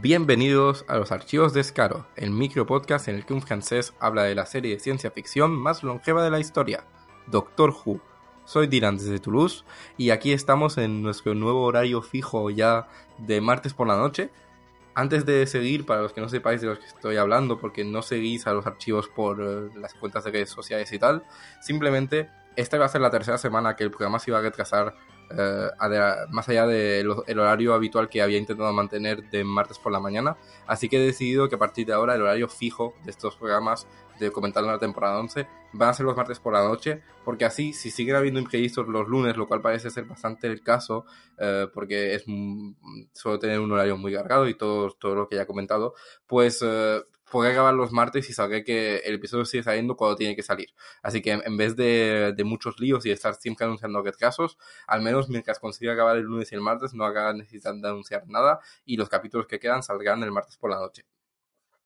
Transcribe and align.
Bienvenidos 0.00 0.86
a 0.88 0.96
los 0.96 1.12
Archivos 1.12 1.52
de 1.52 1.60
Escaro, 1.60 2.06
el 2.16 2.30
micro 2.30 2.66
podcast 2.66 3.08
en 3.08 3.16
el 3.16 3.26
que 3.26 3.34
un 3.34 3.42
francés 3.42 3.92
habla 4.00 4.22
de 4.22 4.34
la 4.34 4.46
serie 4.46 4.72
de 4.72 4.80
ciencia 4.80 5.10
ficción 5.10 5.52
más 5.52 5.82
longeva 5.82 6.24
de 6.24 6.30
la 6.30 6.40
historia, 6.40 6.84
Doctor 7.26 7.74
Who. 7.84 8.00
Soy 8.46 8.68
Dylan 8.68 8.96
desde 8.96 9.18
Toulouse 9.18 9.64
y 9.98 10.08
aquí 10.08 10.32
estamos 10.32 10.78
en 10.78 11.02
nuestro 11.02 11.34
nuevo 11.34 11.62
horario 11.62 12.00
fijo 12.00 12.48
ya 12.48 12.88
de 13.18 13.42
martes 13.42 13.74
por 13.74 13.86
la 13.86 13.98
noche. 13.98 14.30
Antes 14.94 15.26
de 15.26 15.46
seguir, 15.46 15.84
para 15.84 16.00
los 16.00 16.14
que 16.14 16.22
no 16.22 16.30
sepáis 16.30 16.62
de 16.62 16.68
lo 16.68 16.78
que 16.78 16.86
estoy 16.86 17.18
hablando, 17.18 17.58
porque 17.58 17.84
no 17.84 18.00
seguís 18.00 18.46
a 18.46 18.54
los 18.54 18.66
archivos 18.66 19.08
por 19.08 19.42
eh, 19.42 19.78
las 19.78 19.92
cuentas 19.92 20.24
de 20.24 20.30
redes 20.30 20.50
sociales 20.50 20.90
y 20.92 20.98
tal, 20.98 21.22
simplemente 21.60 22.30
esta 22.56 22.78
va 22.78 22.86
a 22.86 22.88
ser 22.88 23.02
la 23.02 23.10
tercera 23.10 23.36
semana 23.36 23.76
que 23.76 23.84
el 23.84 23.90
programa 23.90 24.18
se 24.18 24.30
iba 24.30 24.38
a 24.38 24.42
retrasar 24.42 24.94
más 26.30 26.48
allá 26.48 26.66
del 26.66 27.08
horario 27.08 27.74
habitual 27.74 28.08
que 28.08 28.22
había 28.22 28.38
intentado 28.38 28.72
mantener 28.72 29.28
de 29.30 29.44
martes 29.44 29.78
por 29.78 29.92
la 29.92 30.00
mañana. 30.00 30.36
Así 30.66 30.88
que 30.88 30.96
he 30.96 31.06
decidido 31.06 31.48
que 31.48 31.56
a 31.56 31.58
partir 31.58 31.86
de 31.86 31.92
ahora 31.92 32.14
el 32.14 32.22
horario 32.22 32.48
fijo 32.48 32.94
de 33.04 33.10
estos 33.10 33.36
programas 33.36 33.86
de 34.18 34.30
comentar 34.30 34.62
la 34.62 34.78
temporada 34.78 35.18
11 35.18 35.46
van 35.72 35.88
a 35.88 35.94
ser 35.94 36.06
los 36.06 36.16
martes 36.16 36.38
por 36.38 36.52
la 36.52 36.62
noche, 36.62 37.02
porque 37.24 37.44
así, 37.44 37.72
si 37.72 37.90
siguen 37.90 38.16
habiendo 38.16 38.40
imprevistos 38.40 38.86
los 38.86 39.08
lunes, 39.08 39.36
lo 39.36 39.48
cual 39.48 39.60
parece 39.60 39.90
ser 39.90 40.04
bastante 40.04 40.46
el 40.46 40.62
caso, 40.62 41.06
eh, 41.38 41.66
porque 41.72 42.14
es 42.14 42.24
suelo 43.12 43.38
tener 43.38 43.58
un 43.58 43.72
horario 43.72 43.96
muy 43.96 44.12
cargado 44.12 44.48
y 44.48 44.54
todo, 44.54 44.90
todo 44.92 45.14
lo 45.14 45.28
que 45.28 45.36
ya 45.36 45.42
he 45.42 45.46
comentado, 45.46 45.94
pues 46.26 46.60
eh, 46.62 47.00
podré 47.32 47.54
grabar 47.54 47.74
los 47.74 47.92
martes 47.92 48.28
y 48.30 48.34
sabré 48.34 48.62
que 48.62 48.98
el 48.98 49.14
episodio 49.14 49.44
sigue 49.46 49.62
saliendo 49.64 49.96
cuando 49.96 50.16
tiene 50.16 50.36
que 50.36 50.42
salir. 50.42 50.68
Así 51.02 51.22
que 51.22 51.32
en 51.32 51.56
vez 51.56 51.74
de, 51.76 52.34
muchos 52.44 52.78
líos 52.78 53.06
y 53.06 53.10
estar 53.10 53.34
siempre 53.34 53.64
anunciando 53.64 54.02
casos, 54.18 54.58
al 54.86 55.00
menos 55.02 55.28
mientras 55.28 55.58
consiga 55.58 55.94
grabar 55.94 56.16
el 56.18 56.24
lunes 56.24 56.52
y 56.52 56.54
el 56.54 56.60
martes 56.60 56.92
no 56.94 57.04
haga 57.04 57.32
necesidad 57.32 57.74
de 57.74 57.88
anunciar 57.88 58.28
nada 58.28 58.60
y 58.84 58.96
los 58.96 59.08
capítulos 59.08 59.46
que 59.46 59.58
quedan 59.58 59.82
saldrán 59.82 60.22
el 60.22 60.32
martes 60.32 60.56
por 60.58 60.70
la 60.70 60.76
noche. 60.78 61.04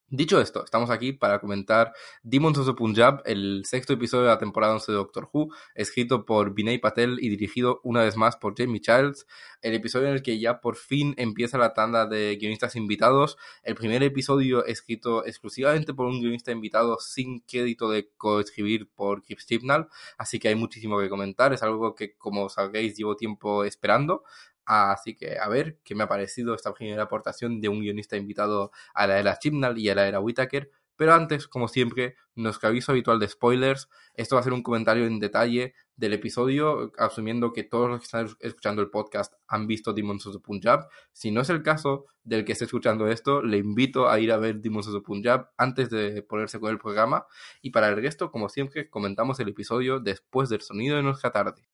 Dicho 0.09 0.39
esto, 0.39 0.63
estamos 0.63 0.89
aquí 0.89 1.11
para 1.11 1.39
comentar 1.39 1.91
Demons 2.23 2.57
of 2.57 2.65
the 2.65 2.73
Punjab, 2.73 3.21
el 3.25 3.65
sexto 3.65 3.91
episodio 3.91 4.23
de 4.23 4.29
la 4.29 4.37
temporada 4.37 4.71
11 4.75 4.93
de 4.93 4.97
Doctor 4.97 5.29
Who, 5.33 5.49
escrito 5.75 6.23
por 6.25 6.53
Vinay 6.53 6.77
Patel 6.77 7.17
y 7.19 7.27
dirigido 7.27 7.81
una 7.83 8.03
vez 8.03 8.15
más 8.15 8.37
por 8.37 8.55
Jamie 8.57 8.79
Childs, 8.79 9.27
el 9.61 9.73
episodio 9.73 10.07
en 10.07 10.13
el 10.13 10.23
que 10.23 10.39
ya 10.39 10.61
por 10.61 10.77
fin 10.77 11.13
empieza 11.17 11.57
la 11.57 11.73
tanda 11.73 12.05
de 12.05 12.37
guionistas 12.37 12.77
invitados, 12.77 13.35
el 13.63 13.75
primer 13.75 14.01
episodio 14.01 14.63
escrito 14.63 15.25
exclusivamente 15.25 15.93
por 15.93 16.05
un 16.05 16.21
guionista 16.21 16.53
invitado 16.53 16.99
sin 17.01 17.41
crédito 17.41 17.89
de 17.89 18.09
coescribir 18.15 18.89
por 18.89 19.25
Kip 19.25 19.39
Chibnall, 19.39 19.89
así 20.17 20.39
que 20.39 20.47
hay 20.47 20.55
muchísimo 20.55 20.99
que 20.99 21.09
comentar, 21.09 21.51
es 21.51 21.63
algo 21.63 21.95
que 21.95 22.15
como 22.15 22.47
sabéis 22.47 22.95
llevo 22.95 23.17
tiempo 23.17 23.65
esperando, 23.65 24.23
Así 24.67 25.15
que 25.15 25.39
a 25.39 25.47
ver 25.47 25.79
qué 25.85 25.95
me 25.95 26.03
ha 26.03 26.07
parecido 26.09 26.53
esta 26.53 26.73
primera 26.73 27.03
aportación 27.03 27.61
de 27.61 27.69
un 27.69 27.79
guionista 27.79 28.17
invitado 28.17 28.71
a 28.93 29.07
la 29.07 29.17
era 29.17 29.39
Chibnall 29.39 29.77
y 29.77 29.89
a 29.89 29.95
la 29.95 30.07
era 30.07 30.19
Whitaker. 30.19 30.69
Pero 30.97 31.13
antes, 31.13 31.47
como 31.47 31.69
siempre, 31.69 32.15
nuestro 32.35 32.67
aviso 32.67 32.91
habitual 32.91 33.19
de 33.19 33.29
spoilers. 33.29 33.87
Esto 34.13 34.35
va 34.35 34.41
a 34.41 34.43
ser 34.43 34.51
un 34.51 34.63
comentario 34.63 35.05
en 35.05 35.19
detalle 35.19 35.73
del 35.95 36.13
episodio, 36.13 36.91
asumiendo 36.97 37.53
que 37.53 37.63
todos 37.63 37.89
los 37.89 37.99
que 37.99 38.05
están 38.05 38.27
escuchando 38.39 38.81
el 38.81 38.89
podcast 38.89 39.33
han 39.47 39.67
visto 39.67 39.93
Demons 39.93 40.25
of 40.27 40.35
the 40.35 40.39
Punjab. 40.39 40.87
Si 41.13 41.31
no 41.31 41.41
es 41.41 41.49
el 41.49 41.63
caso 41.63 42.05
del 42.23 42.43
que 42.43 42.51
esté 42.51 42.65
escuchando 42.65 43.07
esto, 43.07 43.41
le 43.41 43.57
invito 43.57 44.09
a 44.09 44.19
ir 44.19 44.31
a 44.33 44.37
ver 44.37 44.59
Demons 44.59 44.87
of 44.87 44.95
the 44.95 45.01
Punjab 45.01 45.49
antes 45.57 45.89
de 45.89 46.21
ponerse 46.23 46.59
con 46.59 46.71
el 46.71 46.77
programa. 46.77 47.25
Y 47.61 47.69
para 47.69 47.87
el 47.87 47.95
resto, 47.95 48.31
como 48.31 48.49
siempre, 48.49 48.89
comentamos 48.89 49.39
el 49.39 49.47
episodio 49.47 49.99
después 49.99 50.49
del 50.49 50.61
sonido 50.61 50.97
de 50.97 51.03
nuestra 51.03 51.31
tarde. 51.31 51.67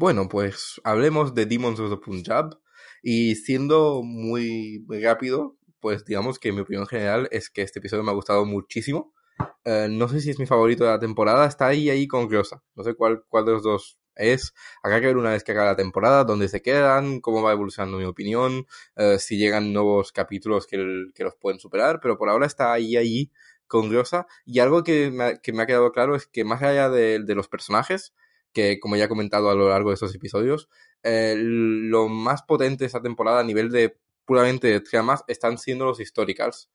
Bueno, 0.00 0.30
pues 0.30 0.80
hablemos 0.82 1.34
de 1.34 1.44
Demons 1.44 1.78
of 1.78 1.90
the 1.90 1.98
Punjab 1.98 2.58
y 3.02 3.34
siendo 3.34 4.00
muy, 4.02 4.82
rápido, 4.88 5.58
pues 5.78 6.06
digamos 6.06 6.38
que 6.38 6.52
mi 6.52 6.60
opinión 6.60 6.86
general 6.86 7.28
es 7.32 7.50
que 7.50 7.60
este 7.60 7.80
episodio 7.80 8.02
me 8.02 8.10
ha 8.10 8.14
gustado 8.14 8.46
muchísimo. 8.46 9.12
Eh, 9.62 9.88
no 9.90 10.08
sé 10.08 10.22
si 10.22 10.30
es 10.30 10.38
mi 10.38 10.46
favorito 10.46 10.84
de 10.84 10.90
la 10.92 10.98
temporada, 10.98 11.46
está 11.46 11.66
ahí 11.66 11.90
ahí 11.90 12.06
con 12.06 12.28
Grosa. 12.28 12.62
No 12.76 12.82
sé 12.82 12.94
cuál, 12.94 13.24
de 13.30 13.52
los 13.52 13.62
dos 13.62 13.98
es. 14.14 14.54
Habrá 14.82 15.00
que 15.00 15.06
ver 15.08 15.18
una 15.18 15.32
vez 15.32 15.44
que 15.44 15.52
haga 15.52 15.66
la 15.66 15.76
temporada, 15.76 16.24
dónde 16.24 16.48
se 16.48 16.62
quedan, 16.62 17.20
cómo 17.20 17.42
va 17.42 17.52
evolucionando 17.52 17.98
mi 17.98 18.04
opinión, 18.04 18.66
eh, 18.96 19.18
si 19.18 19.36
llegan 19.36 19.74
nuevos 19.74 20.12
capítulos 20.12 20.66
que, 20.66 20.78
los 20.78 21.36
pueden 21.38 21.60
superar, 21.60 22.00
pero 22.00 22.16
por 22.16 22.30
ahora 22.30 22.46
está 22.46 22.72
ahí 22.72 22.96
ahí 22.96 23.30
con 23.66 23.90
Grosa. 23.90 24.26
Y 24.46 24.60
algo 24.60 24.82
que 24.82 25.10
me, 25.10 25.24
ha, 25.24 25.66
quedado 25.66 25.92
claro 25.92 26.16
es 26.16 26.26
que 26.26 26.44
más 26.44 26.62
allá 26.62 26.88
de 26.88 27.34
los 27.34 27.48
personajes, 27.48 28.14
que 28.52 28.80
como 28.80 28.96
ya 28.96 29.04
he 29.04 29.08
comentado 29.08 29.50
a 29.50 29.54
lo 29.54 29.68
largo 29.68 29.90
de 29.90 29.94
estos 29.94 30.14
episodios, 30.14 30.68
eh, 31.02 31.34
lo 31.38 32.08
más 32.08 32.42
potente 32.42 32.84
de 32.84 32.86
esta 32.86 33.02
temporada 33.02 33.40
a 33.40 33.44
nivel 33.44 33.70
de 33.70 33.96
puramente 34.24 34.68
de 34.68 34.80
tramas 34.80 35.24
están 35.28 35.58
siendo 35.58 35.86
los 35.86 36.00
históricos 36.00 36.70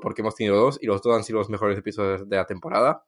porque 0.00 0.22
hemos 0.22 0.34
tenido 0.34 0.56
dos 0.56 0.78
y 0.82 0.86
los 0.86 1.00
dos 1.02 1.16
han 1.16 1.24
sido 1.24 1.38
los 1.38 1.48
mejores 1.48 1.78
episodios 1.78 2.28
de 2.28 2.36
la 2.36 2.46
temporada. 2.46 3.04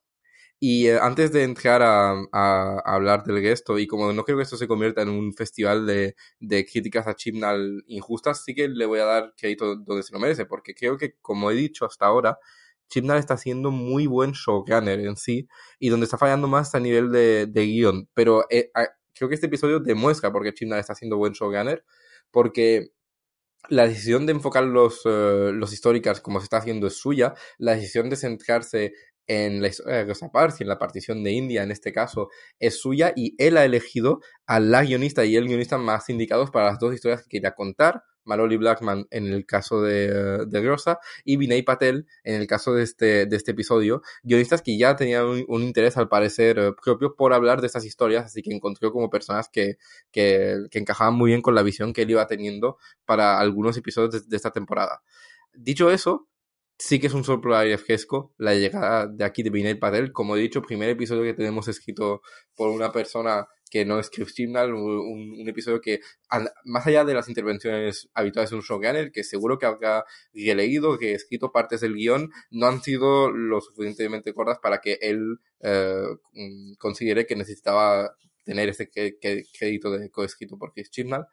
Y 0.61 0.87
eh, 0.87 0.99
antes 1.01 1.33
de 1.33 1.43
entrar 1.43 1.83
a, 1.83 2.79
hablar 2.85 3.25
del 3.25 3.41
gesto, 3.43 3.79
y 3.81 3.87
como 3.89 4.13
no 4.13 4.25
creo 4.25 4.37
que 4.37 4.45
esto 4.45 4.57
se 4.57 4.69
convierta 4.69 5.03
en 5.03 5.09
un 5.09 5.35
festival 5.35 5.87
de, 5.87 6.15
de 6.39 6.65
críticas 6.65 7.09
a 7.09 7.17
Chibnall 7.17 7.83
injustas, 7.89 8.45
sí 8.45 8.55
que 8.55 8.69
le 8.69 8.87
voy 8.87 9.01
a 9.01 9.05
dar 9.05 9.35
crédito 9.37 9.75
donde 9.75 10.05
se 10.05 10.13
lo 10.13 10.21
merece, 10.21 10.47
porque 10.47 10.75
creo 10.75 10.97
que, 10.97 11.17
como 11.21 11.51
he 11.51 11.55
dicho 11.55 11.85
hasta 11.85 12.07
ahora, 12.07 12.39
Chibnall 12.89 13.19
está 13.19 13.35
haciendo 13.35 13.71
muy 13.71 14.07
buen 14.07 14.33
showrunner 14.33 15.01
en 15.01 15.17
sí 15.17 15.49
y 15.79 15.89
donde 15.89 16.05
está 16.05 16.19
fallando 16.19 16.49
más 16.49 16.75
a 16.75 16.81
nivel 16.81 17.11
de, 17.11 17.47
de 17.47 17.67
guion. 17.67 18.09
Pero 18.15 18.45
eh, 18.51 18.71
creo 19.15 19.29
que 19.29 19.35
este 19.35 19.47
episodio 19.47 19.81
demuestra 19.81 20.33
por 20.33 20.43
qué 20.43 20.53
Chibnall 20.53 20.81
está 20.81 20.93
haciendo 20.93 21.17
buen 21.17 21.33
showrunner 21.33 21.85
porque 22.31 22.93
la 23.69 23.87
decisión 23.87 24.27
de 24.27 24.33
enfocar 24.33 24.65
los, 24.65 25.07
uh, 25.07 25.53
como 26.23 26.41
se 26.41 26.45
está 26.45 26.57
haciendo 26.57 26.87
es 26.89 26.97
suya, 26.97 27.35
la 27.59 27.77
decisión 27.77 28.11
de 28.11 28.17
centrarse 28.17 28.93
en 29.29 29.63
la 29.63 29.69
historia 29.69 29.99
de 29.99 30.05
Rosa 30.07 30.31
Parks 30.33 30.61
y 30.61 30.65
en 30.65 30.69
la 30.69 30.79
partición 30.79 31.23
de 31.23 31.31
India 31.31 31.63
en 31.63 31.71
este 31.71 31.93
caso 31.93 32.29
es 32.59 32.81
suya 32.81 33.13
y 33.15 33.37
él 33.39 33.57
ha 33.57 33.65
elegido 33.65 34.21
a 34.47 34.59
la 34.59 34.83
guionista 34.83 35.25
y 35.25 35.37
el 35.37 35.47
guionista 35.47 35.79
más 35.79 36.09
indicados 36.09 36.51
para 36.51 36.67
las 36.67 36.81
dos 36.81 36.93
historias 36.93 37.23
que 37.23 37.29
quería 37.29 37.55
contar 37.55 38.03
Mallory 38.25 38.57
Blackman 38.57 39.07
en 39.11 39.27
el 39.27 39.47
caso 39.47 39.83
de, 39.83 40.47
de 40.47 40.61
Grosa 40.61 40.99
y 41.25 41.37
Vinay 41.37 41.63
Patel 41.63 42.07
en 42.25 42.41
el 42.41 42.47
caso 42.47 42.75
de 42.75 42.83
este, 42.83 43.27
de 43.27 43.37
este 43.37 43.53
episodio, 43.53 44.03
guionistas 44.23 44.63
que 44.63 44.77
ya 44.77 44.97
tenían 44.97 45.27
un, 45.27 45.63
interés 45.63 45.97
al 45.97 46.09
parecer 46.09 46.59
eh, 46.59 46.73
propio 46.83 47.15
por 47.15 47.33
hablar 47.33 47.61
de 47.61 47.67
estas 47.67 47.85
historias, 47.85 48.27
así 48.27 48.43
que 48.43 48.53
encontró 48.53 48.93
como 48.93 49.11
personas 49.11 49.49
que, 49.49 49.79
que, 50.11 50.67
encajaban 50.73 51.15
muy 51.15 51.31
bien 51.31 51.43
con 51.43 51.55
la 51.55 51.63
visión 51.63 51.93
que 51.93 52.03
él 52.03 52.11
iba 52.11 52.27
teniendo 52.27 52.79
para 53.05 53.39
algunos 53.39 53.77
episodios 53.77 54.29
de, 54.29 54.37
esta 54.37 54.51
temporada. 54.51 55.03
Dicho 55.55 55.91
eso, 55.91 56.29
sí 56.83 56.99
que 56.99 57.07
es 57.07 57.15
un 57.15 57.23
soplo 57.23 57.57
de 57.57 57.79
fresco 57.79 58.35
la 58.39 58.55
llegada 58.55 59.07
de 59.07 59.25
aquí 59.25 59.45
de 59.45 59.51
Vinay 59.51 59.77
Patel. 59.77 60.13
Como 60.13 60.37
he 60.37 60.41
dicho, 60.41 60.63
primer 60.63 60.89
episodio 60.89 61.23
que 61.23 61.35
tenemos 61.35 61.69
escrito 61.69 62.23
por 62.57 62.71
una 62.71 62.91
persona 62.91 63.47
que 63.71 63.85
no 63.85 64.01
es 64.01 64.11
Chris 64.11 64.35
Chibnall, 64.35 64.75
un, 64.75 65.49
episodio 65.49 65.81
que, 65.81 66.01
más 66.65 66.87
allá 66.87 67.05
de 67.05 67.15
las 67.15 67.29
intervenciones 67.29 68.11
habituales 68.13 68.51
de 68.51 68.57
un 68.57 68.63
showrunner, 68.63 69.13
que 69.13 69.23
seguro 69.23 69.59
que 69.59 69.67
habrá 69.67 70.05
leído, 70.33 70.99
que 70.99 71.15
escrito 71.15 71.53
partes 71.53 71.81
del 71.81 71.95
guion, 71.95 72.31
no 72.51 72.67
han 72.67 72.83
sido 72.83 73.31
lo 73.31 73.61
suficientemente 73.61 74.35
cortas 74.35 74.59
para 74.59 74.81
que 74.81 74.99
él 75.01 75.39
eh, 75.61 76.05
considere 76.79 77.27
que 77.27 77.37
necesitaba 77.37 78.15
tener 78.45 78.69
ese 78.69 78.91
crédito 78.91 79.91
de 79.93 80.11
coescrito 80.11 80.59
por 80.59 80.73
Chris 80.73 80.91
Chibnall. 80.91 81.27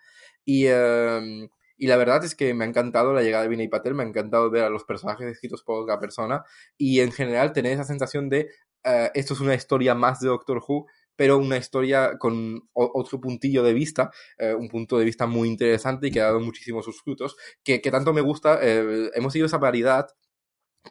Y, 0.45 0.67
eh, 0.67 1.49
y 1.79 1.87
la 1.87 1.97
verdad 1.97 2.23
es 2.23 2.35
que 2.35 2.53
me 2.53 2.65
ha 2.65 2.67
encantado 2.67 3.13
la 3.13 3.23
llegada 3.23 3.43
de 3.43 3.49
Vinay 3.49 3.69
Patel, 3.69 3.95
me 3.95 4.03
ha 4.03 4.07
encantado 4.07 4.51
ver 4.51 4.63
a 4.65 4.69
los 4.69 4.83
personajes 4.83 5.27
escritos 5.27 5.63
por 5.63 5.81
otra 5.81 5.99
persona 5.99 6.43
y 6.77 6.99
en 6.99 7.11
general 7.11 7.53
tener 7.53 7.73
esa 7.73 7.85
sensación 7.85 8.29
de 8.29 8.49
uh, 8.85 9.09
esto 9.13 9.33
es 9.33 9.39
una 9.39 9.55
historia 9.55 9.95
más 9.95 10.19
de 10.19 10.27
Doctor 10.27 10.61
Who 10.67 10.85
pero 11.19 11.37
una 11.37 11.57
historia 11.57 12.17
con 12.17 12.69
otro 12.71 13.19
puntillo 13.19 13.61
de 13.61 13.73
vista, 13.73 14.09
eh, 14.37 14.53
un 14.53 14.69
punto 14.69 14.97
de 14.97 15.03
vista 15.03 15.27
muy 15.27 15.49
interesante 15.49 16.07
y 16.07 16.11
que 16.11 16.21
ha 16.21 16.27
dado 16.27 16.39
muchísimos 16.39 16.85
sus 16.85 17.01
frutos, 17.01 17.35
que, 17.61 17.81
que 17.81 17.91
tanto 17.91 18.13
me 18.13 18.21
gusta. 18.21 18.57
Eh, 18.61 19.11
hemos 19.13 19.35
ido 19.35 19.45
esa 19.45 19.57
variedad 19.57 20.07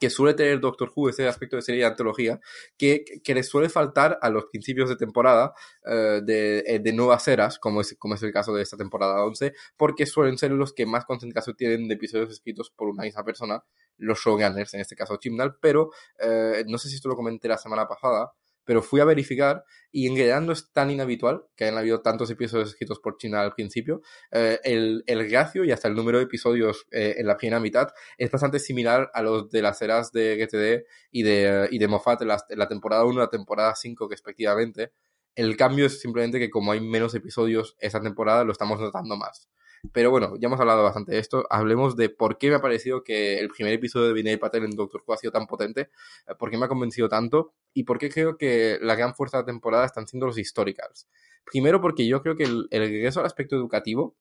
que 0.00 0.11
suele 0.11 0.35
tener 0.35 0.61
Doctor 0.61 0.93
Who, 0.94 1.08
ese 1.08 1.26
aspecto 1.26 1.56
de 1.56 1.62
serie 1.62 1.81
de 1.81 1.87
antología, 1.87 2.40
que, 2.76 3.05
que 3.25 3.35
le 3.35 3.43
suele 3.43 3.69
faltar 3.69 4.19
a 4.20 4.31
los 4.31 4.46
principios 4.46 4.88
de 4.88 4.96
temporada 4.96 5.55
uh, 5.87 6.25
de, 6.25 6.81
de, 6.82 6.93
nuevas 6.93 7.26
eras, 7.29 7.58
como 7.58 7.81
es, 7.81 7.96
como 7.99 8.14
es 8.14 8.23
el 8.23 8.32
caso 8.32 8.55
de 8.55 8.62
esta 8.62 8.76
temporada 8.76 9.25
11, 9.25 9.55
porque 9.76 10.06
suelen 10.06 10.38
ser 10.38 10.52
los 10.52 10.73
que 10.73 10.87
más 10.87 11.05
concentración 11.05 11.56
tienen 11.56 11.88
de 11.88 11.94
episodios 11.94 12.31
escritos 12.31 12.70
por 12.70 12.88
una 12.88 13.05
misma 13.05 13.25
persona, 13.25 13.64
los 13.96 14.19
showrunners, 14.20 14.75
en 14.75 14.81
este 14.81 14.94
caso 14.94 15.17
Chimnall, 15.17 15.56
pero 15.61 15.91
uh, 16.20 16.62
no 16.67 16.79
sé 16.79 16.88
si 16.88 16.96
esto 16.96 17.08
lo 17.08 17.17
comenté 17.17 17.49
la 17.49 17.58
semana 17.58 17.88
pasada, 17.88 18.32
pero 18.69 18.82
fui 18.82 19.00
a 19.00 19.06
verificar 19.06 19.65
y 19.91 20.09
en 20.09 20.15
realidad 20.15 20.43
no 20.43 20.53
es 20.53 20.70
tan 20.75 20.91
inhabitual 20.91 21.47
que 21.56 21.65
hayan 21.65 21.79
habido 21.79 22.03
tantos 22.03 22.29
episodios 22.29 22.69
escritos 22.69 23.00
por 23.00 23.17
China 23.17 23.41
al 23.41 23.55
principio. 23.55 24.03
Eh, 24.31 24.61
el, 24.62 25.05
el 25.06 25.26
y 25.26 25.73
hasta 25.73 25.88
el 25.88 25.94
número 25.94 26.19
de 26.19 26.25
episodios 26.25 26.87
eh, 26.91 27.15
en 27.17 27.26
la 27.26 27.38
primera 27.38 27.61
mitad 27.61 27.88
es 28.19 28.31
bastante 28.31 28.59
similar 28.59 29.11
a 29.15 29.23
los 29.23 29.49
de 29.49 29.62
las 29.62 29.81
eras 29.81 30.12
de 30.12 30.37
GTD 30.37 30.87
y 31.11 31.23
de, 31.23 31.69
y 31.70 31.79
de 31.79 31.88
Moffat 31.88 32.20
en 32.20 32.29
la, 32.29 32.44
en 32.47 32.59
la 32.59 32.69
temporada 32.69 33.06
1 33.06 33.15
y 33.15 33.17
la 33.17 33.31
temporada 33.31 33.75
5 33.75 34.06
respectivamente. 34.06 34.93
El 35.35 35.56
cambio 35.56 35.87
es 35.87 36.03
simplemente 36.03 36.38
que 36.38 36.50
como 36.50 36.73
hay 36.73 36.82
menos 36.82 37.15
episodios 37.15 37.75
esa 37.81 38.03
temporada 38.03 38.44
lo 38.44 38.53
estamos 38.53 38.79
notando 38.79 39.17
más. 39.17 39.49
Pero 39.93 40.11
bueno, 40.11 40.35
ya 40.39 40.47
hemos 40.47 40.61
hablado 40.61 40.83
bastante 40.83 41.13
de 41.13 41.19
esto. 41.19 41.47
Hablemos 41.51 41.97
de 41.97 42.09
por 42.11 42.39
qué 42.39 42.51
me 42.51 42.57
ha 42.57 42.61
parecido 42.61 43.05
que 43.05 43.39
el 43.39 43.49
primer 43.49 43.73
episodio 43.75 44.09
de 44.09 44.13
Vinay 44.13 44.37
Patel 44.37 44.65
en 44.65 44.71
Doctor 44.71 45.03
Who 45.07 45.15
ha 45.15 45.17
sido 45.17 45.33
tan 45.33 45.47
potente, 45.47 45.83
eh, 46.27 46.35
por 46.39 46.51
qué 46.51 46.59
me 46.59 46.67
ha 46.67 46.69
convencido 46.69 47.09
tanto 47.09 47.55
y 47.75 47.85
por 47.85 47.99
qué 47.99 48.11
creo 48.11 48.37
que 48.37 48.79
la 48.81 48.95
gran 48.95 49.15
fuerza 49.15 49.39
de 49.39 49.43
la 49.43 49.47
temporada 49.47 49.87
están 49.87 50.07
siendo 50.07 50.27
los 50.27 50.39
históricos. 50.39 51.07
Primero 51.45 51.81
porque 51.81 52.07
yo 52.07 52.23
creo 52.23 52.37
que 52.37 52.45
el, 52.45 52.67
el 52.71 52.81
regreso 52.81 53.21
al 53.21 53.27
aspecto 53.27 53.57
educativo 53.57 54.17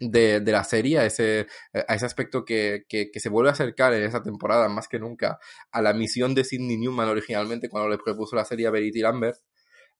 de, 0.00 0.40
de, 0.40 0.52
la 0.52 0.64
serie, 0.64 0.98
a 0.98 1.06
ese, 1.06 1.46
a 1.72 1.94
ese 1.94 2.06
aspecto 2.06 2.44
que, 2.44 2.84
que, 2.88 3.10
que, 3.10 3.20
se 3.20 3.28
vuelve 3.28 3.50
a 3.50 3.52
acercar 3.52 3.94
en 3.94 4.02
esa 4.02 4.22
temporada 4.22 4.68
más 4.68 4.88
que 4.88 4.98
nunca 4.98 5.38
a 5.70 5.82
la 5.82 5.92
misión 5.92 6.34
de 6.34 6.44
Sidney 6.44 6.76
Newman 6.76 7.08
originalmente 7.08 7.68
cuando 7.68 7.88
le 7.88 7.98
propuso 7.98 8.34
la 8.34 8.44
serie 8.44 8.66
a 8.66 8.70
Verity 8.70 9.00
Lambert, 9.00 9.38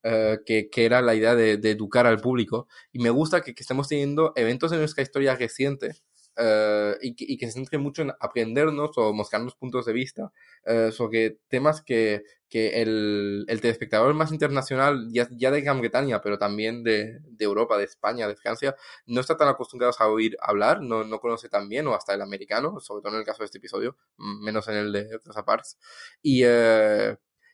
Uh, 0.04 0.42
que, 0.44 0.68
que, 0.68 0.84
era 0.84 1.00
la 1.00 1.14
idea 1.14 1.36
de, 1.36 1.58
de, 1.58 1.70
educar 1.70 2.08
al 2.08 2.18
público. 2.18 2.66
Y 2.90 2.98
me 2.98 3.10
gusta 3.10 3.40
que, 3.40 3.54
que 3.54 3.62
estemos 3.62 3.86
teniendo 3.86 4.32
eventos 4.34 4.72
en 4.72 4.80
nuestra 4.80 5.04
historia 5.04 5.36
reciente 5.36 5.94
uh, 6.38 6.96
y, 7.00 7.14
que, 7.14 7.24
y, 7.28 7.36
que, 7.36 7.46
se 7.46 7.52
centre 7.52 7.78
mucho 7.78 8.02
en 8.02 8.12
aprendernos 8.20 8.96
o 8.96 9.12
mostrarnos 9.12 9.54
puntos 9.54 9.86
de 9.86 9.92
vista 9.92 10.32
uh, 10.66 10.90
sobre 10.90 11.38
temas 11.48 11.82
que, 11.82 12.24
que 12.48 12.82
el, 12.82 13.44
el, 13.48 13.60
telespectador 13.60 14.12
más 14.14 14.32
internacional, 14.32 15.08
ya, 15.10 15.28
ya 15.30 15.50
de 15.50 15.60
Gran 15.60 15.80
Bretaña, 15.80 16.20
pero 16.20 16.38
también 16.38 16.82
de, 16.82 17.20
de, 17.22 17.44
Europa, 17.44 17.78
de 17.78 17.84
España, 17.84 18.28
de 18.28 18.36
Francia, 18.36 18.74
no 19.06 19.20
está 19.20 19.36
tan 19.36 19.48
acostumbrados 19.48 20.00
a 20.00 20.08
oír 20.08 20.36
hablar, 20.40 20.82
no, 20.82 21.04
no 21.04 21.20
conoce 21.20 21.48
tan 21.48 21.68
bien, 21.68 21.86
o 21.86 21.94
hasta 21.94 22.14
el 22.14 22.22
americano, 22.22 22.80
sobre 22.80 23.02
todo 23.02 23.14
en 23.14 23.20
el 23.20 23.26
caso 23.26 23.42
de 23.42 23.46
este 23.46 23.58
episodio, 23.58 23.96
menos 24.16 24.68
en 24.68 24.74
el 24.74 24.92
de 24.92 25.18
Rosa 25.24 25.44
Parks. 25.44 25.78
Y 26.22 26.42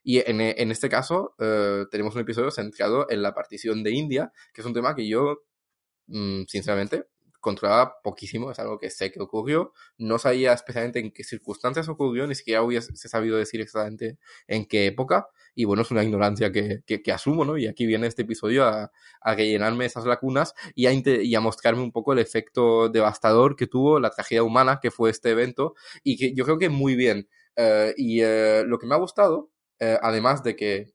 y 0.09 0.21
en, 0.21 0.41
en 0.41 0.71
este 0.71 0.89
caso 0.89 1.35
uh, 1.39 1.87
tenemos 1.91 2.15
un 2.15 2.23
episodio 2.23 2.51
centrado 2.51 3.07
en 3.11 3.21
la 3.21 3.35
partición 3.35 3.83
de 3.83 3.91
India, 3.91 4.33
que 4.55 4.63
es 4.63 4.67
un 4.67 4.73
tema 4.73 4.95
que 4.95 5.07
yo, 5.07 5.43
mmm, 6.07 6.45
sinceramente, 6.47 7.05
controlaba 7.41 8.01
poquísimo, 8.03 8.51
es 8.51 8.59
algo 8.59 8.79
que 8.79 8.89
sé 8.89 9.13
que 9.13 9.21
ocurrió, 9.21 9.75
no 9.99 10.19
sabía 10.19 10.55
especialmente 10.55 10.99
en 11.01 11.13
qué 11.13 11.25
circunstancias 11.25 11.91
ocurrió, 11.91 12.27
ni 12.27 12.35
siquiera 12.35 12.63
hubiese 12.63 12.97
sabido 12.97 13.37
decir 13.37 13.61
exactamente 13.61 14.17
en 14.47 14.65
qué 14.65 14.87
época, 14.87 15.29
y 15.55 15.67
bueno, 15.67 15.83
es 15.83 15.91
una 15.91 16.03
ignorancia 16.03 16.51
que, 16.51 16.81
que, 16.87 17.03
que 17.03 17.13
asumo, 17.13 17.45
¿no? 17.45 17.59
Y 17.59 17.67
aquí 17.67 17.85
viene 17.85 18.07
este 18.07 18.23
episodio 18.23 18.65
a, 18.65 18.91
a 19.21 19.35
rellenarme 19.35 19.85
esas 19.85 20.07
lacunas 20.07 20.55
y 20.75 20.87
a, 20.87 20.93
y 20.95 21.35
a 21.35 21.41
mostrarme 21.41 21.83
un 21.83 21.93
poco 21.93 22.15
el 22.15 22.19
efecto 22.19 22.89
devastador 22.89 23.57
que 23.57 23.67
tuvo 23.67 24.01
la 24.01 24.09
tragedia 24.09 24.43
humana 24.43 24.79
que 24.81 24.91
fue 24.91 25.11
este 25.11 25.33
evento, 25.33 25.75
y 26.03 26.17
que 26.17 26.33
yo 26.35 26.47
creo 26.47 26.57
que 26.57 26.71
muy 26.71 26.97
bien. 26.97 27.29
Uh, 27.59 27.93
y 27.97 28.23
uh, 28.23 28.65
lo 28.65 28.79
que 28.79 28.87
me 28.87 28.95
ha 28.95 28.99
gustado 28.99 29.51
eh, 29.81 29.99
además 30.03 30.43
de 30.43 30.57
que 30.57 30.93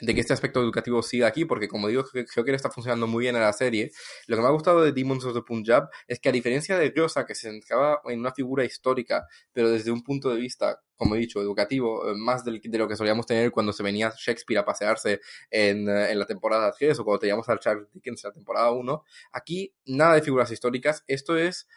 de 0.00 0.14
que 0.14 0.20
este 0.20 0.32
aspecto 0.32 0.60
educativo 0.60 1.02
siga 1.02 1.26
aquí, 1.26 1.44
porque 1.44 1.68
como 1.68 1.88
digo, 1.88 2.04
creo 2.04 2.44
que 2.44 2.54
está 2.54 2.70
funcionando 2.70 3.06
muy 3.06 3.22
bien 3.22 3.36
en 3.36 3.42
la 3.42 3.52
serie. 3.52 3.90
Lo 4.26 4.36
que 4.36 4.42
me 4.42 4.48
ha 4.48 4.52
gustado 4.52 4.82
de 4.82 4.92
Demons 4.92 5.24
of 5.24 5.34
the 5.34 5.42
Punjab 5.42 5.88
es 6.08 6.20
que 6.20 6.28
a 6.28 6.32
diferencia 6.32 6.78
de 6.78 6.92
Rosa, 6.94 7.26
que 7.26 7.34
se 7.34 7.50
centraba 7.50 8.00
en 8.06 8.20
una 8.20 8.32
figura 8.32 8.64
histórica, 8.64 9.26
pero 9.52 9.70
desde 9.70 9.90
un 9.90 10.02
punto 10.02 10.30
de 10.30 10.36
vista, 10.36 10.80
como 10.96 11.14
he 11.14 11.18
dicho, 11.18 11.40
educativo, 11.40 12.08
eh, 12.08 12.14
más 12.14 12.44
del, 12.44 12.60
de 12.62 12.78
lo 12.78 12.88
que 12.88 12.96
solíamos 12.96 13.26
tener 13.26 13.50
cuando 13.50 13.72
se 13.72 13.82
venía 13.82 14.12
Shakespeare 14.16 14.60
a 14.60 14.64
pasearse 14.64 15.20
en, 15.50 15.88
en 15.88 16.18
la 16.18 16.26
temporada 16.26 16.72
3 16.76 16.98
o 16.98 17.04
cuando 17.04 17.20
teníamos 17.20 17.48
al 17.48 17.60
Charles 17.60 17.90
Dickens 17.92 18.24
en 18.24 18.28
la 18.28 18.34
temporada 18.34 18.70
1, 18.72 19.04
aquí 19.32 19.74
nada 19.86 20.14
de 20.14 20.22
figuras 20.22 20.50
históricas, 20.50 21.04
esto 21.06 21.36
es 21.36 21.68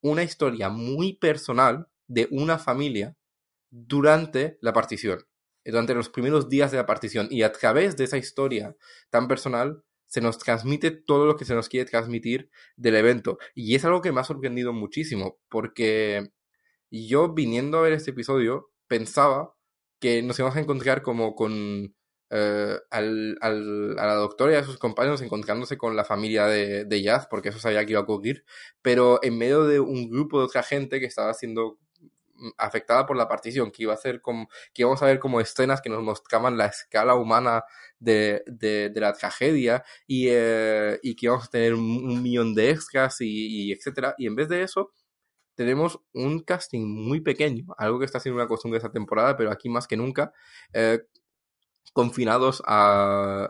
una 0.00 0.22
historia 0.22 0.68
muy 0.68 1.14
personal 1.14 1.88
de 2.06 2.28
una 2.30 2.58
familia 2.58 3.16
durante 3.70 4.58
la 4.60 4.72
partición 4.72 5.26
durante 5.70 5.94
los 5.94 6.08
primeros 6.08 6.48
días 6.48 6.70
de 6.70 6.78
la 6.78 6.86
partición 6.86 7.28
y 7.30 7.42
a 7.42 7.52
través 7.52 7.96
de 7.96 8.04
esa 8.04 8.18
historia 8.18 8.76
tan 9.10 9.28
personal 9.28 9.82
se 10.06 10.20
nos 10.20 10.38
transmite 10.38 10.90
todo 10.90 11.26
lo 11.26 11.36
que 11.36 11.44
se 11.44 11.54
nos 11.54 11.68
quiere 11.68 11.90
transmitir 11.90 12.50
del 12.76 12.96
evento. 12.96 13.38
Y 13.54 13.74
es 13.74 13.84
algo 13.84 14.00
que 14.00 14.12
me 14.12 14.20
ha 14.20 14.24
sorprendido 14.24 14.72
muchísimo, 14.72 15.38
porque 15.48 16.30
yo 16.90 17.34
viniendo 17.34 17.78
a 17.78 17.82
ver 17.82 17.92
este 17.92 18.12
episodio 18.12 18.70
pensaba 18.86 19.54
que 20.00 20.22
nos 20.22 20.38
íbamos 20.38 20.56
a 20.56 20.60
encontrar 20.60 21.02
como 21.02 21.34
con 21.34 21.94
eh, 22.30 22.78
al, 22.90 23.38
al, 23.40 23.98
a 23.98 24.06
la 24.06 24.14
doctora 24.14 24.52
y 24.52 24.56
a 24.56 24.64
sus 24.64 24.78
compañeros 24.78 25.22
encontrándose 25.22 25.78
con 25.78 25.96
la 25.96 26.04
familia 26.04 26.46
de, 26.46 26.84
de 26.84 27.02
Jazz, 27.02 27.26
porque 27.30 27.50
eso 27.50 27.58
sabía 27.58 27.84
que 27.84 27.92
iba 27.92 28.00
a 28.00 28.04
ocurrir, 28.04 28.44
pero 28.82 29.20
en 29.22 29.38
medio 29.38 29.64
de 29.64 29.80
un 29.80 30.10
grupo 30.10 30.38
de 30.38 30.46
otra 30.46 30.62
gente 30.62 31.00
que 31.00 31.06
estaba 31.06 31.30
haciendo 31.30 31.78
afectada 32.58 33.06
por 33.06 33.16
la 33.16 33.28
partición, 33.28 33.70
que 33.70 33.84
iba 33.84 33.94
a 33.94 33.96
ser 33.96 34.20
como, 34.20 34.48
que 34.72 34.82
íbamos 34.82 35.02
a 35.02 35.06
ver 35.06 35.18
como 35.18 35.40
escenas 35.40 35.80
que 35.80 35.90
nos 35.90 36.02
mostraban 36.02 36.56
la 36.56 36.66
escala 36.66 37.14
humana 37.14 37.64
de, 37.98 38.42
de, 38.46 38.90
de 38.90 39.00
la 39.00 39.12
tragedia 39.12 39.84
y, 40.06 40.28
eh, 40.30 40.98
y, 41.02 41.16
que 41.16 41.26
íbamos 41.26 41.46
a 41.46 41.50
tener 41.50 41.74
un, 41.74 42.22
millón 42.22 42.54
de 42.54 42.70
extras 42.70 43.20
y, 43.20 43.72
etcétera. 43.72 44.14
Y 44.18 44.26
en 44.26 44.36
vez 44.36 44.48
de 44.48 44.62
eso, 44.62 44.92
tenemos 45.54 46.00
un 46.12 46.40
casting 46.40 46.86
muy 46.86 47.20
pequeño, 47.20 47.66
algo 47.78 47.98
que 47.98 48.04
está 48.04 48.20
siendo 48.20 48.40
una 48.40 48.48
costumbre 48.48 48.78
esta 48.78 48.92
temporada, 48.92 49.36
pero 49.36 49.50
aquí 49.50 49.68
más 49.68 49.86
que 49.86 49.96
nunca, 49.96 50.32
eh, 50.72 51.00
confinados 51.92 52.62
a, 52.66 53.46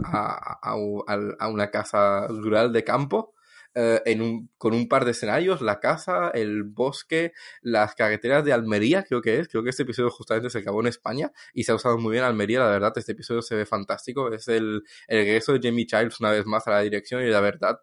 a, 0.62 1.48
una 1.48 1.70
casa 1.70 2.28
rural 2.28 2.72
de 2.72 2.84
campo 2.84 3.34
eh, 3.78 4.00
en 4.06 4.22
un, 4.22 4.50
con 4.56 4.72
un 4.72 4.88
par 4.88 5.04
de 5.04 5.10
escenarios, 5.10 5.60
la 5.60 5.80
casa, 5.80 6.30
el 6.32 6.64
bosque, 6.64 7.32
las 7.60 7.94
carreteras 7.94 8.42
de 8.42 8.54
Almería, 8.54 9.04
creo 9.04 9.20
que 9.20 9.38
es. 9.38 9.48
Creo 9.48 9.62
que 9.62 9.68
este 9.68 9.82
episodio 9.82 10.08
justamente 10.08 10.48
se 10.48 10.60
acabó 10.60 10.80
en 10.80 10.86
España 10.86 11.30
y 11.52 11.64
se 11.64 11.72
ha 11.72 11.74
usado 11.74 11.98
muy 11.98 12.12
bien 12.12 12.24
Almería, 12.24 12.60
la 12.60 12.70
verdad, 12.70 12.92
este 12.96 13.12
episodio 13.12 13.42
se 13.42 13.54
ve 13.54 13.66
fantástico. 13.66 14.32
Es 14.32 14.48
el, 14.48 14.82
el 15.08 15.18
regreso 15.18 15.52
de 15.52 15.60
Jamie 15.62 15.84
Childs 15.84 16.20
una 16.20 16.30
vez 16.30 16.46
más 16.46 16.66
a 16.68 16.70
la 16.70 16.80
dirección 16.80 17.22
y 17.22 17.26
la 17.26 17.40
verdad 17.40 17.78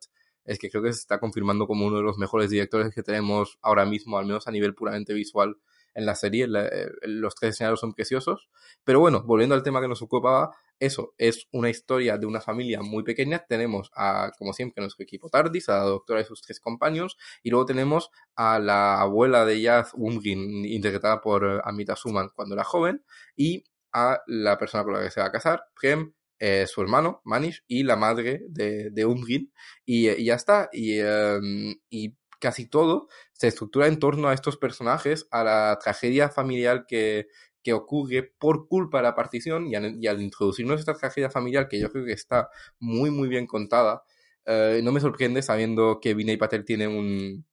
es 0.46 0.58
que 0.58 0.72
creo 0.72 0.82
que 0.82 0.92
se 0.94 1.00
está 1.00 1.20
confirmando 1.20 1.68
como 1.68 1.86
uno 1.86 1.98
de 1.98 2.04
los 2.04 2.18
mejores 2.18 2.50
directores 2.50 2.92
que 2.94 3.04
tenemos 3.04 3.60
ahora 3.62 3.86
mismo, 3.86 4.18
al 4.18 4.26
menos 4.26 4.48
a 4.48 4.52
nivel 4.52 4.74
puramente 4.74 5.14
visual 5.14 5.58
en 5.94 6.06
la 6.06 6.16
serie. 6.16 6.48
La, 6.48 6.70
los 7.04 7.36
tres 7.36 7.56
escenarios 7.56 7.80
son 7.80 7.94
preciosos. 7.94 8.50
Pero 8.84 9.00
bueno, 9.00 9.24
volviendo 9.24 9.56
al 9.56 9.64
tema 9.64 9.82
que 9.82 9.88
nos 9.88 10.02
ocupaba, 10.02 10.56
eso 10.80 11.14
es 11.18 11.48
una 11.52 11.70
historia 11.70 12.18
de 12.18 12.26
una 12.26 12.42
familia 12.42 12.82
muy 12.82 13.04
pequeña. 13.04 13.46
Tenemos 13.48 13.90
a, 13.96 14.32
como 14.38 14.54
siempre, 14.54 14.82
nuestro 14.82 15.04
equipo 15.04 15.30
Tardis, 15.30 15.70
a 15.70 15.78
la 15.78 15.84
doctora 15.84 16.22
y 16.22 16.26
sus 16.26 16.42
tres 16.42 16.60
compañeros, 16.60 17.18
y 17.42 17.52
luego 17.52 17.66
tenemos 17.66 18.10
a 18.36 18.60
la 18.60 19.00
abuela 19.00 19.46
de 19.46 19.62
Yaz 19.62 19.92
Umgin, 19.94 20.66
interpretada 20.66 21.22
por 21.22 21.62
Amita 21.64 21.96
Suman 21.96 22.30
cuando 22.36 22.56
era 22.56 22.64
joven, 22.64 23.06
y 23.36 23.64
a 23.94 24.22
la 24.28 24.58
persona 24.58 24.84
con 24.84 24.94
la 24.94 25.04
que 25.04 25.12
se 25.12 25.22
va 25.22 25.28
a 25.28 25.32
casar, 25.32 25.64
Prem, 25.80 26.14
eh, 26.40 26.66
su 26.68 26.82
hermano, 26.82 27.22
Manish, 27.24 27.64
y 27.68 27.84
la 27.84 27.96
madre 27.96 28.42
de, 28.50 28.90
de 28.90 29.06
Umgin, 29.06 29.54
y, 29.86 30.10
y 30.10 30.26
ya 30.26 30.36
está. 30.36 30.68
Y, 30.74 31.00
um, 31.02 31.76
y 31.90 32.18
casi 32.44 32.66
todo 32.66 33.08
se 33.32 33.48
estructura 33.48 33.88
en 33.88 34.00
torno 34.00 34.28
a 34.28 34.34
estos 34.34 34.58
personajes, 34.58 35.28
a 35.32 35.46
la 35.46 35.80
tragedia 35.82 36.28
familiar 36.28 36.86
que, 36.86 37.28
que 37.64 37.72
ocurre 37.72 38.34
por 38.38 38.68
culpa 38.68 38.98
de 38.98 39.04
la 39.04 39.16
partición 39.16 39.66
y 39.68 39.76
al, 39.76 40.22
introducirnos 40.22 40.82
esta 40.82 40.94
tragedia 40.94 41.30
familiar 41.30 41.70
que 41.70 41.80
yo 41.80 41.90
creo 41.90 42.04
que 42.04 42.12
está 42.12 42.50
muy 42.80 43.12
muy 43.12 43.30
bien 43.30 43.48
contada, 43.48 44.04
eh, 44.46 44.82
no 44.84 44.92
me 44.92 45.00
sorprende 45.00 45.42
sabiendo 45.42 46.02
que 46.02 46.14
Vinay 46.14 46.36
Patel 46.36 46.66
tiene 46.66 46.86
un, 46.86 47.46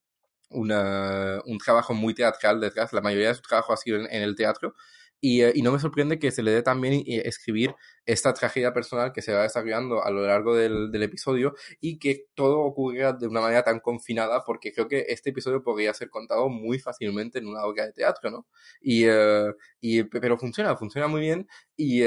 un 0.49 1.57
trabajo 1.63 1.93
muy 1.93 2.13
teatral 2.13 2.59
detrás, 2.59 2.91
la 2.91 2.99
mayoría 2.99 3.29
de 3.29 3.35
su 3.35 3.43
trabajo 3.43 3.71
ha 3.71 3.77
sido 3.77 3.97
en 3.97 4.21
el 4.21 4.35
teatro 4.35 4.75
eh, 5.21 5.51
y, 5.53 5.61
no 5.61 5.71
me 5.71 5.79
sorprende 5.79 6.17
que 6.17 6.31
se 6.31 6.41
le 6.41 6.51
dé 6.51 6.63
también 6.63 6.93
eh, 7.05 7.21
escribir 7.25 7.75
esta 8.05 8.33
tragedia 8.33 8.73
personal 8.73 9.13
que 9.13 9.21
se 9.21 9.33
va 9.33 9.43
desarrollando 9.43 10.03
a 10.03 10.09
lo 10.09 10.25
largo 10.25 10.55
del, 10.55 10.89
episodio 11.01 11.53
y 11.79 11.99
que 11.99 12.25
todo 12.35 12.59
ocurra 12.59 13.13
de 13.13 13.27
una 13.27 13.41
manera 13.41 13.63
tan 13.63 13.79
confinada 13.79 14.43
porque 14.45 14.71
creo 14.73 14.87
que 14.87 15.05
este 15.09 15.29
episodio 15.31 15.63
podría 15.63 15.93
ser 15.93 16.09
contado 16.09 16.49
muy 16.49 16.79
fácilmente 16.79 17.39
en 17.39 17.47
una 17.47 17.63
obra 17.65 17.85
de 17.85 17.93
teatro, 17.93 18.31
¿no? 18.31 18.47
Y, 18.81 19.05
eh, 19.05 19.53
y 19.79 20.03
pero 20.03 20.37
funciona, 20.37 20.75
funciona 20.75 21.07
muy 21.07 21.21
bien 21.21 21.47
y, 21.75 22.03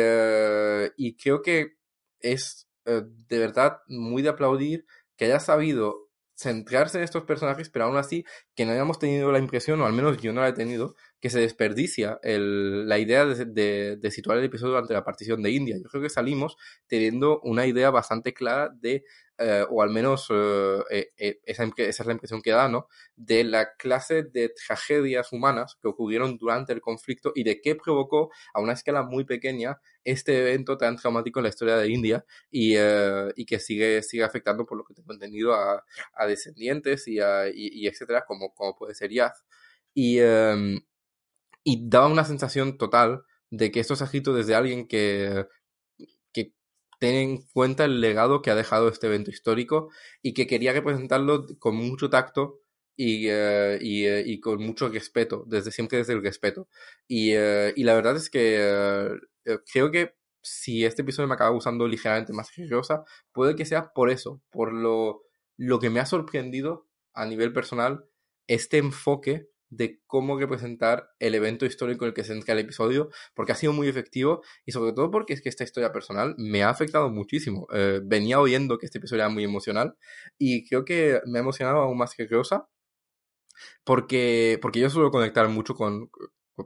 y 0.97 1.16
creo 1.16 1.42
que 1.42 1.75
es 2.21 2.68
de 2.85 3.38
verdad 3.38 3.78
muy 3.88 4.23
de 4.23 4.28
aplaudir 4.30 4.87
que 5.16 5.26
haya 5.26 5.40
sabido 5.40 6.04
centrarse 6.35 6.99
en 6.99 7.05
estos 7.05 7.25
personajes, 7.25 7.71
pero 7.71 7.87
aún 7.87 7.97
así 7.97 8.25
que 8.55 8.64
no 8.64 8.73
hayamos 8.73 8.99
tenido 8.99 9.31
la 9.33 9.38
impresión, 9.38 9.81
o 9.81 9.87
al 9.87 9.93
menos 9.93 10.21
yo 10.21 10.33
no 10.33 10.41
la 10.41 10.49
he 10.49 10.53
tenido, 10.53 10.97
que 11.21 11.31
se 11.31 11.41
desperdicia 11.41 12.19
el, 12.23 12.88
la 12.88 12.99
idea 12.99 13.25
de, 13.25 13.97
de, 13.97 14.11
situar 14.11 14.38
el 14.38 14.45
episodio 14.45 14.73
durante 14.73 14.93
la 14.93 15.05
partición 15.05 15.43
de 15.43 15.53
India. 15.53 15.76
Yo 15.83 15.88
creo 15.88 16.03
que 16.03 16.11
salimos 16.11 16.57
teniendo 16.87 17.41
una 17.41 17.67
idea 17.67 17.91
bastante 17.91 18.35
clara 18.35 18.69
de 18.69 19.05
eh, 19.38 19.64
o 19.69 19.83
al 19.83 19.91
menos 19.91 20.29
eh, 20.31 21.11
eh, 21.17 21.41
esa, 21.45 21.64
esa, 21.76 22.03
es 22.03 22.07
la 22.07 22.12
impresión 22.12 22.41
que 22.41 22.53
da, 22.53 22.69
¿no? 22.69 22.88
De 23.17 23.43
la 23.43 23.75
clase 23.75 24.23
de 24.23 24.50
tragedias 24.50 25.33
humanas 25.33 25.76
que 25.83 25.88
ocurrieron 25.88 26.37
durante 26.38 26.73
el 26.73 26.81
conflicto 26.81 27.33
y 27.35 27.43
de 27.43 27.61
qué 27.61 27.75
provocó 27.75 28.31
a 28.53 28.61
una 28.61 28.75
escala 28.75 29.03
muy 29.03 29.25
pequeña 29.25 29.81
este 30.05 30.38
evento 30.41 30.79
tan 30.79 30.97
traumático 30.97 31.41
en 31.41 31.45
la 31.45 31.49
historia 31.49 31.76
de 31.76 31.88
India 31.88 32.25
y, 32.50 32.76
y 33.37 33.47
que 33.47 33.59
sigue, 33.59 34.03
sigue 34.03 34.23
afectando, 34.23 34.67
por 34.67 34.79
lo 34.79 34.85
que 34.85 34.95
tengo 34.95 35.12
entendido, 35.12 35.55
a, 35.55 35.85
a 36.14 36.26
descendientes 36.26 37.09
y, 37.09 37.19
a, 37.21 37.49
y, 37.53 37.87
etcétera, 37.88 38.25
como, 38.26 38.55
como 38.55 38.76
puede 38.76 38.95
ser 38.95 39.11
Yaz. 39.11 39.45
Y, 39.95 40.19
em, 40.21 40.81
y 41.64 41.88
daba 41.88 42.09
una 42.09 42.25
sensación 42.25 42.79
total 42.79 43.25
de 43.50 43.71
que 43.71 43.81
esto 43.81 43.97
se 43.97 44.05
escrito 44.05 44.35
desde 44.35 44.55
alguien 44.55 44.87
que 44.87 45.47
ten 47.05 47.17
en 47.17 47.43
cuenta 47.53 47.85
el 47.85 48.01
legado 48.01 48.41
que 48.41 48.51
ha 48.51 48.55
dejado 48.55 48.89
este 48.89 49.09
evento 49.09 49.31
histórico 49.31 49.91
y 50.23 50.33
que 50.33 50.47
quería 50.47 50.73
representarlo 50.73 51.45
con 51.59 51.77
mucho 51.77 52.09
tacto 52.09 52.63
y, 52.97 53.29
eh, 53.29 53.75
eh, 53.83 54.23
y, 54.25 54.41
con 54.41 54.63
mucho 54.63 54.89
respeto, 54.89 55.45
desde 55.47 55.71
siempre 55.71 55.99
desde 55.99 56.15
el 56.15 56.23
respeto. 56.23 56.67
Y, 57.07 57.33
eh, 57.35 57.75
y 57.77 57.85
la 57.85 57.95
verdad 57.95 58.17
es 58.17 58.31
que 58.31 59.19
creo 59.71 59.91
que 59.91 60.15
si 60.41 60.87
este 60.87 61.03
episodio 61.03 61.29
me 61.29 61.35
acaba 61.35 61.51
gustando 61.51 61.87
ligeramente 61.87 62.33
más 62.33 62.51
generosa, 62.51 63.05
puede 63.33 63.55
que 63.55 63.67
sea 63.67 63.93
por 63.93 64.09
eso, 64.09 64.41
por 64.51 64.73
lo, 64.73 65.25
lo 65.59 65.79
que 65.81 65.91
me 65.91 66.01
ha 66.01 66.07
sorprendido 66.07 66.89
a 67.13 67.27
nivel 67.27 67.53
personal, 67.53 68.07
este 68.47 68.79
enfoque 68.79 69.51
de 69.71 70.00
cómo 70.06 70.38
representar 70.38 71.11
el 71.18 71.35
evento 71.35 71.66
histórico 71.66 72.04
en 72.04 72.09
el 72.11 72.14
que 72.14 72.23
se 72.23 72.33
centra 72.33 72.54
el 72.54 72.61
episodio, 72.61 73.11
porque 73.35 73.52
ha 73.52 73.56
sido 73.56 73.73
muy 73.73 73.88
efectivo 73.88 74.42
y 74.64 74.73
sobre 74.73 74.92
todo 74.92 75.11
porque 75.11 75.33
es 75.33 75.42
que 75.42 75.49
esta 75.49 75.64
historia 75.64 75.92
personal 75.92 76.35
me 76.38 76.62
ha 76.62 76.71
afectado 76.71 77.11
muchísimo. 77.11 77.66
Eh, 77.73 78.00
venía 78.04 78.40
oyendo 78.40 78.78
que 78.78 78.87
este 78.87 78.99
episodio 78.99 79.23
era 79.23 79.30
muy 79.30 79.44
emocional 79.44 79.97
y 80.38 80.66
creo 80.68 80.85
que 80.85 81.21
me 81.26 81.38
ha 81.38 81.42
emocionado 81.42 81.78
aún 81.78 81.99
más 81.99 82.14
que 82.14 82.26
Rosa, 82.26 82.68
porque, 83.85 84.59
porque 84.62 84.80
yo 84.80 84.90
suelo 84.90 85.11
conectar 85.11 85.49
mucho 85.49 85.75
con, 85.75 86.11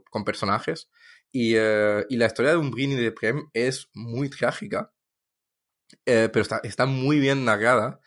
con 0.09 0.23
personajes 0.23 0.89
y, 1.31 1.55
eh, 1.55 2.05
y, 2.09 2.17
la 2.17 2.25
historia 2.27 2.51
de 2.51 2.57
Umbrini 2.57 2.95
y 2.95 2.97
de 2.97 3.11
Prem 3.11 3.49
es 3.53 3.89
muy 3.93 4.29
trágica, 4.29 4.91
eh, 6.05 6.29
pero 6.31 6.41
está, 6.41 6.59
está 6.63 6.85
muy 6.85 7.19
bien 7.19 7.45
narrada 7.45 7.99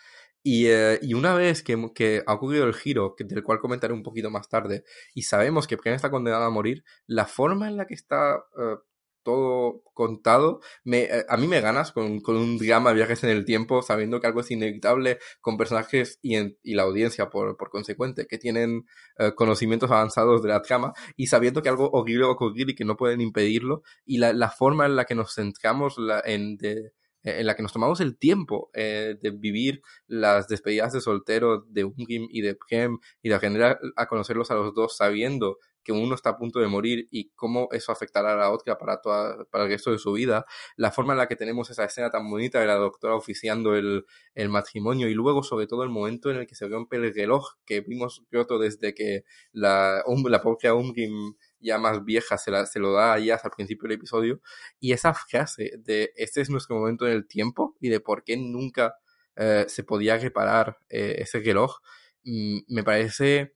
y, 0.43 0.67
eh, 0.67 0.99
y, 1.03 1.15
una 1.15 1.35
vez 1.35 1.63
que, 1.63 1.91
que, 1.95 2.23
ha 2.27 2.35
ocurrido 2.35 2.65
el 2.65 2.75
giro, 2.75 3.15
que, 3.17 3.25
del 3.25 3.43
cual 3.43 3.61
comentaré 3.61 3.93
un 3.93 4.03
poquito 4.03 4.31
más 4.31 4.49
tarde, 4.49 4.85
y 5.15 5.23
sabemos 5.23 5.67
que 5.67 5.77
Brian 5.77 5.97
está 5.97 6.11
condenado 6.11 6.45
a 6.45 6.51
morir, 6.51 6.85
la 7.07 7.27
forma 7.27 7.69
en 7.69 7.77
la 7.77 7.87
que 7.87 7.95
está 7.95 8.39
uh, 8.57 8.79
todo 9.23 9.83
contado, 9.95 10.61
me, 10.85 11.05
uh, 11.05 11.25
a 11.29 11.37
mí 11.37 11.47
me 11.47 11.61
ganas 11.61 11.93
con, 11.93 12.21
con, 12.21 12.37
un 12.37 12.59
drama 12.59 12.93
viajes 12.93 13.23
en 13.25 13.31
el 13.31 13.45
tiempo, 13.45 13.83
sabiendo 13.83 14.21
que 14.21 14.27
algo 14.27 14.41
es 14.41 14.51
inevitable, 14.51 15.19
con 15.41 15.57
personajes 15.57 16.19
y, 16.23 16.35
en, 16.35 16.59
y 16.63 16.75
la 16.75 16.83
audiencia, 16.83 17.31
por, 17.31 17.57
por 17.57 17.71
consecuente, 17.71 18.27
que 18.27 18.39
tienen 18.39 18.87
uh, 19.21 19.33
conocimientos 19.37 19.91
avanzados 19.91 20.43
de 20.43 20.49
la 20.49 20.63
trama, 20.63 20.93
y 21.17 21.29
sabiendo 21.29 21.63
que 21.63 21.69
algo 21.69 21.91
horrible 21.93 22.25
va 22.25 22.31
a 22.31 22.35
ocurrir 22.35 22.71
y 22.71 22.75
que 22.75 22.85
no 22.85 22.97
pueden 22.97 23.21
impedirlo, 23.21 23.83
y 24.05 24.19
la, 24.19 24.33
la 24.33 24.51
forma 24.51 24.87
en 24.87 24.97
la 24.97 25.05
que 25.05 25.15
nos 25.15 25.35
centramos 25.35 25.99
la, 25.99 26.21
en... 26.25 26.57
De, 26.57 26.73
eh, 26.73 26.93
en 27.23 27.47
la 27.47 27.55
que 27.55 27.63
nos 27.63 27.73
tomamos 27.73 28.01
el 28.01 28.17
tiempo 28.17 28.71
eh, 28.75 29.17
de 29.21 29.31
vivir 29.31 29.83
las 30.07 30.49
despedidas 30.49 30.93
de 30.93 31.01
soltero 31.01 31.65
de 31.69 31.85
Ungrim 31.85 32.27
y 32.31 32.41
de 32.43 32.55
Prem 32.55 32.99
y 33.23 33.29
de 33.29 33.35
aprender 33.35 33.79
a, 33.97 34.07
conocerlos 34.07 34.51
a 34.51 34.55
los 34.55 34.75
dos 34.75 34.97
sabiendo 34.97 35.59
que 35.85 35.93
uno 35.93 36.15
está 36.15 36.31
a 36.31 36.37
punto 36.37 36.61
de 36.61 36.69
morir 36.69 37.09
y 37.11 37.31
cómo 37.31 37.69
eso 37.73 37.91
afectará 37.91 38.35
a 38.35 38.37
la 38.37 38.51
otra 38.53 38.79
para, 38.79 39.01
toda, 39.01 39.45
para 39.47 39.65
el 39.65 39.71
resto 39.71 39.91
de 39.91 39.99
su 39.99 40.13
vida, 40.13 40.47
la 40.77 40.93
forma 40.93 41.13
en 41.15 41.19
la 41.19 41.27
que 41.27 41.37
tenemos 41.37 41.71
esa 41.71 41.85
escena 41.85 42.11
tan 42.11 42.29
bonita 42.31 42.61
de 42.61 42.67
la 42.67 42.75
doctora 42.75 43.17
oficiando 43.17 43.75
el, 43.75 44.05
el 44.35 44.49
matrimonio 44.49 45.09
y 45.09 45.15
luego 45.15 45.43
sobre 45.43 45.67
todo 45.67 45.83
el 45.83 45.91
momento 45.91 46.31
en 46.31 46.37
el 46.37 46.47
que 46.47 46.55
se 46.55 46.69
rompe 46.69 46.97
el 46.97 47.13
reloj 47.13 47.55
que 47.65 47.81
vimos 47.81 48.23
Kyoto 48.31 48.59
desde 48.59 48.95
que 48.95 49.25
la, 49.53 50.05
la 50.07 50.41
propia 50.41 50.75
Ungrim 50.75 51.35
ya 51.63 51.79
más 51.79 52.05
vieja 52.05 52.39
se, 52.39 52.51
la, 52.51 52.67
se 52.67 52.81
lo 52.81 52.93
da 52.93 53.15
a 53.15 53.19
Yaz 53.19 53.45
al 53.45 53.53
principio 53.53 53.89
del 53.89 53.99
episodio. 53.99 54.41
Y 54.81 54.93
esa 54.93 55.15
frase 55.15 55.73
de 55.79 56.13
este 56.17 56.41
es 56.41 56.51
nuestro 56.51 56.77
momento 56.77 57.07
en 57.07 57.15
el 57.15 57.27
tiempo 57.27 57.77
y 57.81 57.89
de 57.89 58.01
por 58.01 58.25
qué 58.25 58.37
nunca 58.37 58.97
eh, 59.37 59.65
se 59.69 59.83
podía 59.85 60.19
reparar 60.19 60.79
eh, 60.91 61.17
ese 61.19 61.41
reloj, 61.41 61.79
mm, 62.25 62.59
me 62.69 62.85
parece 62.85 63.55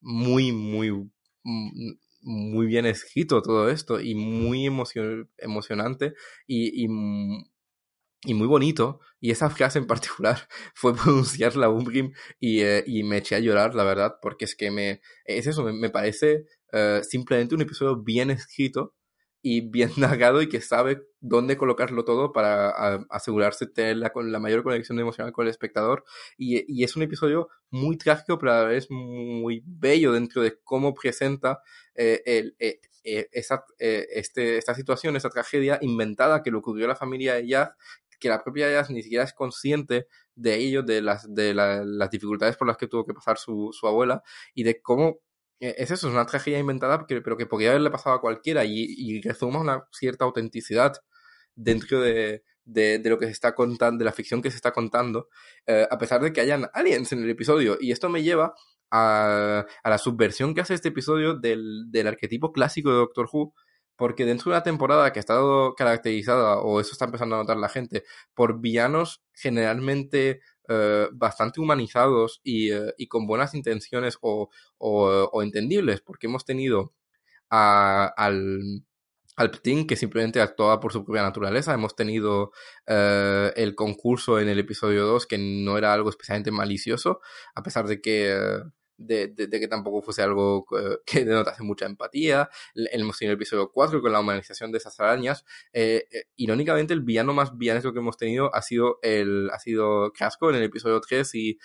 muy, 0.00 0.52
muy, 0.52 0.90
mm, 1.42 1.92
muy 2.22 2.66
bien 2.66 2.86
escrito 2.86 3.42
todo 3.42 3.68
esto 3.70 4.00
y 4.00 4.14
muy 4.14 4.66
emocionante 4.66 6.14
y, 6.46 6.84
y, 6.84 6.88
y, 8.24 8.34
muy 8.34 8.46
bonito. 8.46 9.00
Y 9.20 9.30
esa 9.32 9.50
frase 9.50 9.78
en 9.78 9.86
particular 9.86 10.48
fue 10.74 10.94
pronunciar 10.94 11.56
la 11.56 11.68
Umbrim 11.70 12.12
y, 12.40 12.60
eh, 12.62 12.84
y, 12.86 13.02
me 13.04 13.18
eché 13.18 13.36
a 13.36 13.40
llorar, 13.40 13.74
la 13.74 13.84
verdad, 13.84 14.16
porque 14.22 14.44
es 14.44 14.56
que 14.56 14.70
me, 14.70 15.00
es 15.24 15.46
eso, 15.46 15.64
me 15.64 15.90
parece 15.90 16.44
eh, 16.72 17.00
simplemente 17.08 17.54
un 17.54 17.62
episodio 17.62 17.96
bien 17.96 18.30
escrito 18.30 18.94
y 19.42 19.60
bien 19.60 19.90
narrado 19.96 20.42
y 20.42 20.48
que 20.48 20.60
sabe 20.60 21.02
dónde 21.20 21.56
colocarlo 21.56 22.04
todo 22.04 22.32
para 22.32 22.70
asegurarse 23.10 23.66
de 23.74 23.94
la, 23.94 24.12
la 24.14 24.40
mayor 24.40 24.62
conexión 24.62 24.98
emocional 24.98 25.32
con 25.32 25.46
el 25.46 25.50
espectador. 25.50 26.04
Y, 26.36 26.64
y, 26.66 26.84
es 26.84 26.96
un 26.96 27.02
episodio 27.02 27.48
muy 27.70 27.96
trágico, 27.96 28.38
pero 28.38 28.52
a 28.52 28.62
la 28.62 28.68
vez 28.68 28.88
muy 28.90 29.62
bello 29.64 30.12
dentro 30.12 30.42
de 30.42 30.58
cómo 30.64 30.94
presenta 30.94 31.60
eh, 31.94 32.22
el, 32.26 32.56
eh, 32.58 32.80
esa, 33.04 33.64
este, 33.78 34.58
esta 34.58 34.74
situación, 34.74 35.14
esta 35.14 35.30
tragedia 35.30 35.78
inventada 35.80 36.42
que 36.42 36.50
le 36.50 36.56
ocurrió 36.56 36.86
a 36.86 36.88
la 36.88 36.96
familia 36.96 37.34
de 37.34 37.46
Yaz, 37.46 37.70
que 38.18 38.28
la 38.28 38.42
propia 38.42 38.70
Yaz 38.70 38.90
ni 38.90 39.02
siquiera 39.02 39.24
es 39.24 39.32
consciente 39.32 40.08
de 40.34 40.56
ello, 40.56 40.82
de 40.82 41.02
las, 41.02 41.32
de 41.32 41.54
las 41.54 42.10
dificultades 42.10 42.56
por 42.56 42.66
las 42.66 42.76
que 42.76 42.88
tuvo 42.88 43.06
que 43.06 43.14
pasar 43.14 43.38
su, 43.38 43.70
su 43.72 43.86
abuela 43.86 44.22
y 44.54 44.64
de 44.64 44.80
cómo 44.80 45.08
eh, 45.08 45.25
es 45.60 45.90
eso, 45.90 46.08
es 46.08 46.12
una 46.14 46.26
tragedia 46.26 46.58
inventada, 46.58 47.06
pero 47.06 47.36
que 47.36 47.46
podría 47.46 47.70
haberle 47.70 47.90
pasado 47.90 48.16
a 48.16 48.20
cualquiera 48.20 48.64
y, 48.64 48.86
y 48.86 49.20
resuma 49.22 49.60
una 49.60 49.86
cierta 49.92 50.24
autenticidad 50.24 50.94
dentro 51.54 52.00
de, 52.00 52.42
de, 52.66 53.00
lo 53.04 53.18
que 53.18 53.26
se 53.26 53.32
está 53.32 53.54
contando, 53.54 54.00
de 54.00 54.04
la 54.04 54.12
ficción 54.12 54.42
que 54.42 54.50
se 54.50 54.56
está 54.56 54.72
contando, 54.72 55.28
eh, 55.66 55.86
a 55.90 55.98
pesar 55.98 56.20
de 56.20 56.32
que 56.32 56.40
hayan 56.40 56.68
aliens 56.74 57.12
en 57.12 57.22
el 57.22 57.30
episodio. 57.30 57.78
Y 57.80 57.92
esto 57.92 58.08
me 58.08 58.22
lleva 58.22 58.54
a, 58.90 59.64
a 59.82 59.90
la 59.90 59.98
subversión 59.98 60.54
que 60.54 60.60
hace 60.60 60.74
este 60.74 60.88
episodio 60.88 61.34
del, 61.34 62.06
arquetipo 62.06 62.52
clásico 62.52 62.90
de 62.90 62.96
Doctor 62.96 63.28
Who, 63.32 63.54
porque 63.96 64.26
dentro 64.26 64.50
de 64.50 64.56
una 64.56 64.62
temporada 64.62 65.12
que 65.12 65.20
ha 65.20 65.20
estado 65.20 65.74
caracterizada, 65.74 66.58
o 66.58 66.80
eso 66.80 66.92
está 66.92 67.06
empezando 67.06 67.36
a 67.36 67.38
notar 67.38 67.56
la 67.56 67.68
gente, 67.68 68.04
por 68.34 68.60
villanos 68.60 69.22
generalmente 69.32 70.40
eh, 70.68 71.08
bastante 71.12 71.60
humanizados 71.60 72.40
y, 72.42 72.72
eh, 72.72 72.94
y, 72.98 73.06
con 73.08 73.26
buenas 73.26 73.54
intenciones 73.54 74.18
o, 74.20 74.50
o, 74.78 75.42
entendibles, 75.42 76.00
porque 76.00 76.26
hemos 76.26 76.44
tenido 76.44 76.94
a, 77.50 78.06
al, 78.16 78.84
al 79.36 79.50
Pting, 79.50 79.86
que 79.86 79.96
simplemente 79.96 80.40
actuaba 80.40 80.80
por 80.80 80.92
su 80.92 81.04
propia 81.04 81.22
naturaleza. 81.22 81.74
Hemos 81.74 81.94
tenido 81.94 82.52
eh, 82.86 83.52
el 83.56 83.74
concurso 83.74 84.40
en 84.40 84.48
el 84.48 84.58
episodio 84.58 85.06
2, 85.06 85.26
que 85.26 85.38
no 85.38 85.78
era 85.78 85.92
algo 85.92 86.10
especialmente 86.10 86.50
malicioso, 86.50 87.20
a 87.54 87.62
pesar 87.62 87.86
de 87.86 88.00
que 88.00 88.62
de, 88.96 89.34
que 89.34 89.68
tampoco 89.68 90.02
fuese 90.02 90.22
algo 90.22 90.66
eh, 90.78 90.98
que 91.06 91.24
denotase 91.24 91.62
mucha 91.62 91.86
empatía. 91.86 92.48
Hemos 92.74 93.18
tenido 93.18 93.32
el 93.32 93.36
episodio 93.36 93.70
4 93.70 94.00
con 94.00 94.12
la 94.12 94.20
humanización 94.20 94.72
de 94.72 94.78
esas 94.78 94.98
arañas. 95.00 95.44
Eh, 95.72 96.06
eh, 96.10 96.24
irónicamente, 96.36 96.94
el 96.94 97.02
villano 97.02 97.34
más 97.34 97.56
villanesco 97.56 97.92
que 97.92 97.98
hemos 97.98 98.16
tenido 98.16 98.54
ha 98.54 98.62
sido 98.62 98.98
el 99.02 99.50
ha 99.50 99.58
sido 99.58 100.12
Casco 100.12 100.50
en 100.50 100.56
el 100.56 100.62
episodio 100.64 101.00
3 101.00 101.34
y 101.34 101.58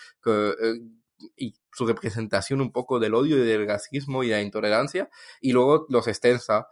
y 1.38 1.54
su 1.72 1.86
representación 1.86 2.62
un 2.62 2.72
poco 2.72 3.00
del 3.00 3.14
odio 3.14 3.38
y 3.38 3.48
del 3.48 3.68
racismo 3.68 4.24
y 4.24 4.30
de 4.30 4.36
la 4.36 4.42
intolerancia. 4.42 5.10
Y 5.40 5.52
luego 5.52 5.86
los 5.90 6.08
Extensa, 6.08 6.68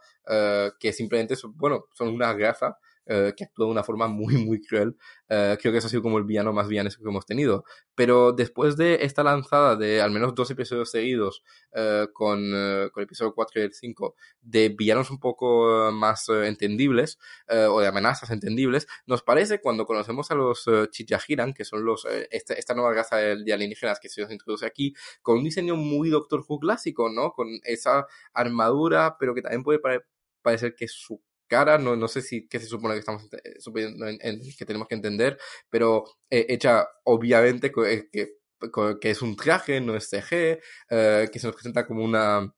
que 0.80 0.92
simplemente 0.92 1.36
son, 1.36 1.56
bueno, 1.56 1.86
son 1.94 2.08
una 2.08 2.32
raza 2.32 2.78
eh, 3.12 3.34
que 3.36 3.42
actúa 3.42 3.66
de 3.66 3.72
una 3.72 3.82
forma 3.82 4.06
muy, 4.06 4.36
muy 4.36 4.60
cruel. 4.62 4.96
Eh, 5.28 5.58
creo 5.60 5.72
que 5.72 5.78
eso 5.78 5.88
ha 5.88 5.90
sido 5.90 6.02
como 6.02 6.18
el 6.18 6.22
villano 6.24 6.52
más 6.52 6.68
villanesco 6.68 7.02
que 7.02 7.08
hemos 7.10 7.26
tenido. 7.26 7.64
Pero 7.96 8.30
después 8.30 8.76
de 8.76 9.00
esta 9.02 9.24
lanzada 9.24 9.74
de 9.74 10.00
al 10.00 10.12
menos 10.12 10.32
dos 10.36 10.48
episodios 10.52 10.92
seguidos, 10.92 11.42
eh, 11.72 12.06
con, 12.12 12.38
con, 12.92 13.00
el 13.00 13.02
episodio 13.02 13.34
4 13.34 13.60
y 13.60 13.64
el 13.64 13.72
5, 13.72 14.14
de 14.42 14.68
villanos 14.68 15.10
un 15.10 15.18
poco 15.18 15.90
más 15.92 16.28
entendibles, 16.28 17.18
o 17.48 17.80
de 17.80 17.88
amenazas 17.88 18.30
entendibles, 18.30 18.86
nos 19.06 19.22
parece 19.22 19.60
cuando 19.60 19.86
conocemos 19.86 20.30
a 20.30 20.36
los 20.36 20.68
Chichajiran, 20.90 21.52
que 21.52 21.64
son 21.64 21.84
los 21.84 22.06
esta, 22.30 22.54
esta, 22.54 22.74
nueva 22.74 22.94
raza 22.94 23.16
de 23.16 23.52
alienígenas 23.52 23.98
que 23.98 24.08
se 24.08 24.22
nos 24.22 24.30
introduce 24.30 24.66
aquí, 24.66 24.94
con 25.22 25.38
un 25.38 25.44
diseño 25.44 25.74
muy 25.74 26.10
Doctor 26.10 26.44
Who 26.46 26.60
clásico, 26.60 27.10
¿no? 27.10 27.32
Con 27.32 27.48
esa 27.64 28.06
armadura, 28.32 29.16
pero 29.18 29.34
que 29.34 29.42
también 29.42 29.64
puede 29.64 29.80
parecer 30.42 30.74
que 30.76 30.86
su 30.86 31.20
cara, 31.50 31.78
no, 31.78 31.96
no 31.96 32.08
sé 32.08 32.22
si 32.22 32.46
qué 32.48 32.60
se 32.60 32.66
supone 32.66 32.94
que 32.94 33.00
estamos 33.00 33.28
en, 33.74 34.40
que 34.58 34.64
tenemos 34.64 34.88
que 34.88 34.94
entender, 34.94 35.38
pero 35.68 36.04
eh, 36.30 36.46
hecha 36.48 36.86
obviamente 37.04 37.72
eh, 37.86 38.08
que, 38.12 38.36
que, 39.00 39.10
es 39.10 39.22
un 39.22 39.36
traje, 39.36 39.80
no 39.80 39.96
es 39.96 40.08
CG, 40.08 40.60
eh, 40.90 41.28
que 41.32 41.38
se 41.38 41.46
nos 41.48 41.56
presenta 41.56 41.86
como 41.86 42.04
una, 42.04 42.54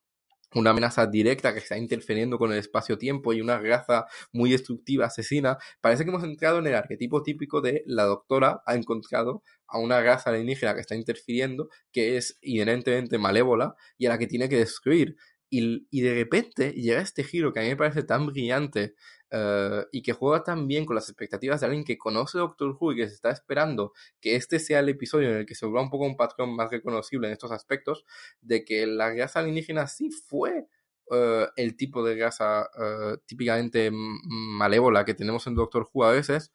una 0.54 0.70
amenaza 0.70 1.06
directa 1.06 1.52
que 1.52 1.60
está 1.60 1.76
interfiriendo 1.78 2.38
con 2.38 2.52
el 2.52 2.58
espacio-tiempo 2.58 3.32
y 3.32 3.40
una 3.40 3.58
raza 3.58 4.06
muy 4.32 4.50
destructiva, 4.50 5.06
asesina. 5.06 5.58
Parece 5.80 6.04
que 6.04 6.10
hemos 6.10 6.24
entrado 6.24 6.58
en 6.58 6.66
el 6.66 6.74
arquetipo 6.74 7.22
típico 7.22 7.60
de 7.60 7.82
la 7.86 8.04
doctora 8.04 8.62
ha 8.66 8.74
encontrado 8.74 9.42
a 9.66 9.78
una 9.78 10.02
raza 10.02 10.30
alienígena 10.30 10.74
que 10.74 10.82
está 10.82 10.94
interfiriendo, 10.94 11.68
que 11.92 12.16
es 12.18 12.38
inherentemente 12.42 13.18
malévola 13.18 13.74
y 13.96 14.06
a 14.06 14.10
la 14.10 14.18
que 14.18 14.26
tiene 14.26 14.48
que 14.48 14.58
destruir. 14.58 15.16
Y, 15.54 16.00
de 16.00 16.14
repente 16.14 16.72
llega 16.72 17.02
este 17.02 17.24
giro 17.24 17.52
que 17.52 17.60
a 17.60 17.62
mí 17.62 17.68
me 17.68 17.76
parece 17.76 18.02
tan 18.04 18.24
brillante 18.26 18.94
eh, 19.30 19.84
y 19.92 20.00
que 20.00 20.14
juega 20.14 20.42
tan 20.42 20.66
bien 20.66 20.86
con 20.86 20.94
las 20.96 21.10
expectativas 21.10 21.60
de 21.60 21.66
alguien 21.66 21.84
que 21.84 21.98
conoce 21.98 22.38
Doctor 22.38 22.74
Who 22.80 22.92
y 22.92 22.96
que 22.96 23.08
se 23.08 23.14
está 23.14 23.30
esperando 23.30 23.92
que 24.18 24.36
este 24.36 24.58
sea 24.58 24.80
el 24.80 24.88
episodio 24.88 25.28
en 25.30 25.36
el 25.36 25.46
que 25.46 25.54
se 25.54 25.66
vuelva 25.66 25.82
un 25.82 25.90
poco 25.90 26.06
un 26.06 26.16
patrón 26.16 26.56
más 26.56 26.70
reconocible 26.70 27.26
en 27.26 27.34
estos 27.34 27.52
aspectos, 27.52 28.06
de 28.40 28.64
que 28.64 28.86
la 28.86 29.14
raza 29.14 29.40
alienígena 29.40 29.88
sí 29.88 30.10
fue 30.10 30.68
eh, 31.10 31.46
el 31.56 31.76
tipo 31.76 32.02
de 32.02 32.18
raza 32.18 32.62
eh, 32.62 33.18
típicamente 33.26 33.90
malévola 33.92 35.04
que 35.04 35.12
tenemos 35.12 35.46
en 35.46 35.54
Doctor 35.54 35.86
Who 35.92 36.04
a 36.04 36.12
veces, 36.12 36.50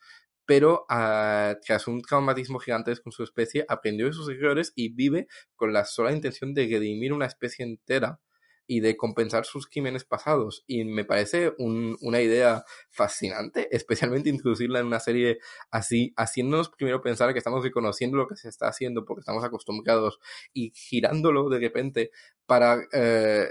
pero 0.48 0.88
ah, 0.90 1.56
tras 1.64 1.88
un 1.88 2.02
traumatismo 2.02 2.58
gigante 2.58 2.96
con 2.98 3.12
su 3.12 3.24
especie, 3.24 3.64
aprendió 3.70 4.08
de 4.08 4.14
sus 4.14 4.28
errores 4.30 4.74
y 4.76 4.90
vive 4.90 5.28
con 5.56 5.72
la 5.72 5.86
sola 5.86 6.12
intención 6.14 6.56
de 6.56 6.64
redimir 6.66 7.14
una 7.14 7.28
especie 7.28 7.64
entera 7.64 8.20
y 8.68 8.82
de 8.82 8.98
compensar 8.98 9.46
sus 9.46 9.66
crímenes 9.68 10.04
pasados. 10.04 10.64
Y 10.68 10.84
me 10.84 11.06
parece 11.06 11.54
una 11.58 12.22
idea 12.22 12.64
fascinante, 12.90 13.68
especialmente 13.76 14.30
introducirla 14.30 14.80
en 14.80 14.88
una 14.88 15.00
serie 15.00 15.40
así, 15.72 16.14
haciéndonos 16.18 16.70
primero 16.70 17.02
pensar 17.02 17.32
que 17.34 17.40
estamos 17.40 17.64
reconociendo 17.64 18.18
lo 18.18 18.28
que 18.28 18.36
se 18.36 18.50
está 18.50 18.68
haciendo 18.68 19.06
porque 19.06 19.22
estamos 19.22 19.44
acostumbrados 19.44 20.20
y 20.54 20.72
girándolo 20.76 21.50
de 21.50 21.60
repente 21.60 22.12
para, 22.46 22.86
eh, 22.92 23.48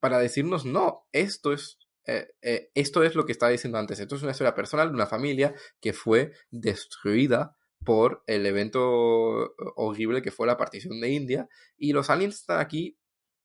para 0.00 0.18
decirnos, 0.18 0.64
no, 0.66 1.06
esto 1.12 1.52
es 1.52 1.78
eh, 2.06 2.26
eh, 2.42 2.70
esto 2.74 3.02
es 3.02 3.14
lo 3.14 3.24
que 3.24 3.32
estaba 3.32 3.52
diciendo 3.52 3.78
antes. 3.78 3.98
Esto 3.98 4.16
es 4.16 4.22
una 4.22 4.32
historia 4.32 4.54
personal 4.54 4.88
de 4.88 4.94
una 4.94 5.06
familia 5.06 5.54
que 5.80 5.92
fue 5.92 6.32
destruida 6.50 7.56
por 7.84 8.22
el 8.26 8.46
evento 8.46 9.54
horrible 9.76 10.22
que 10.22 10.30
fue 10.30 10.46
la 10.46 10.56
partición 10.56 11.00
de 11.00 11.10
India. 11.10 11.48
Y 11.76 11.92
los 11.92 12.10
aliens 12.10 12.36
están 12.36 12.60
aquí 12.60 12.98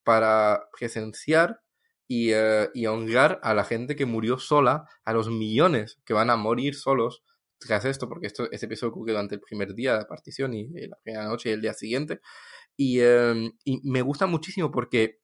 para 0.03 0.69
presenciar 0.77 1.61
eh, 2.11 2.69
y, 2.73 2.85
honrar 2.87 3.39
a 3.43 3.53
la 3.53 3.63
gente 3.63 3.95
que 3.95 4.07
murió 4.07 4.39
sola, 4.39 4.85
a 5.05 5.13
los 5.13 5.29
millones 5.29 5.99
que 6.05 6.13
van 6.13 6.31
a 6.31 6.37
morir 6.37 6.73
solos 6.73 7.23
tras 7.59 7.85
esto, 7.85 8.09
porque 8.09 8.27
esto, 8.27 8.49
este 8.51 8.65
episodio 8.65 8.91
ocurrió 8.91 9.13
durante 9.13 9.35
el 9.35 9.41
primer 9.41 9.75
día 9.75 9.93
de 9.93 9.99
la 9.99 10.07
partición 10.07 10.53
y, 10.55 10.67
la 10.87 10.97
primera 11.03 11.25
noche 11.25 11.49
y 11.49 11.53
el 11.53 11.61
día 11.61 11.73
siguiente. 11.73 12.19
Y, 12.75 13.01
em, 13.01 13.51
y, 13.63 13.79
me 13.89 14.01
gusta 14.01 14.25
muchísimo 14.25 14.71
porque 14.71 15.19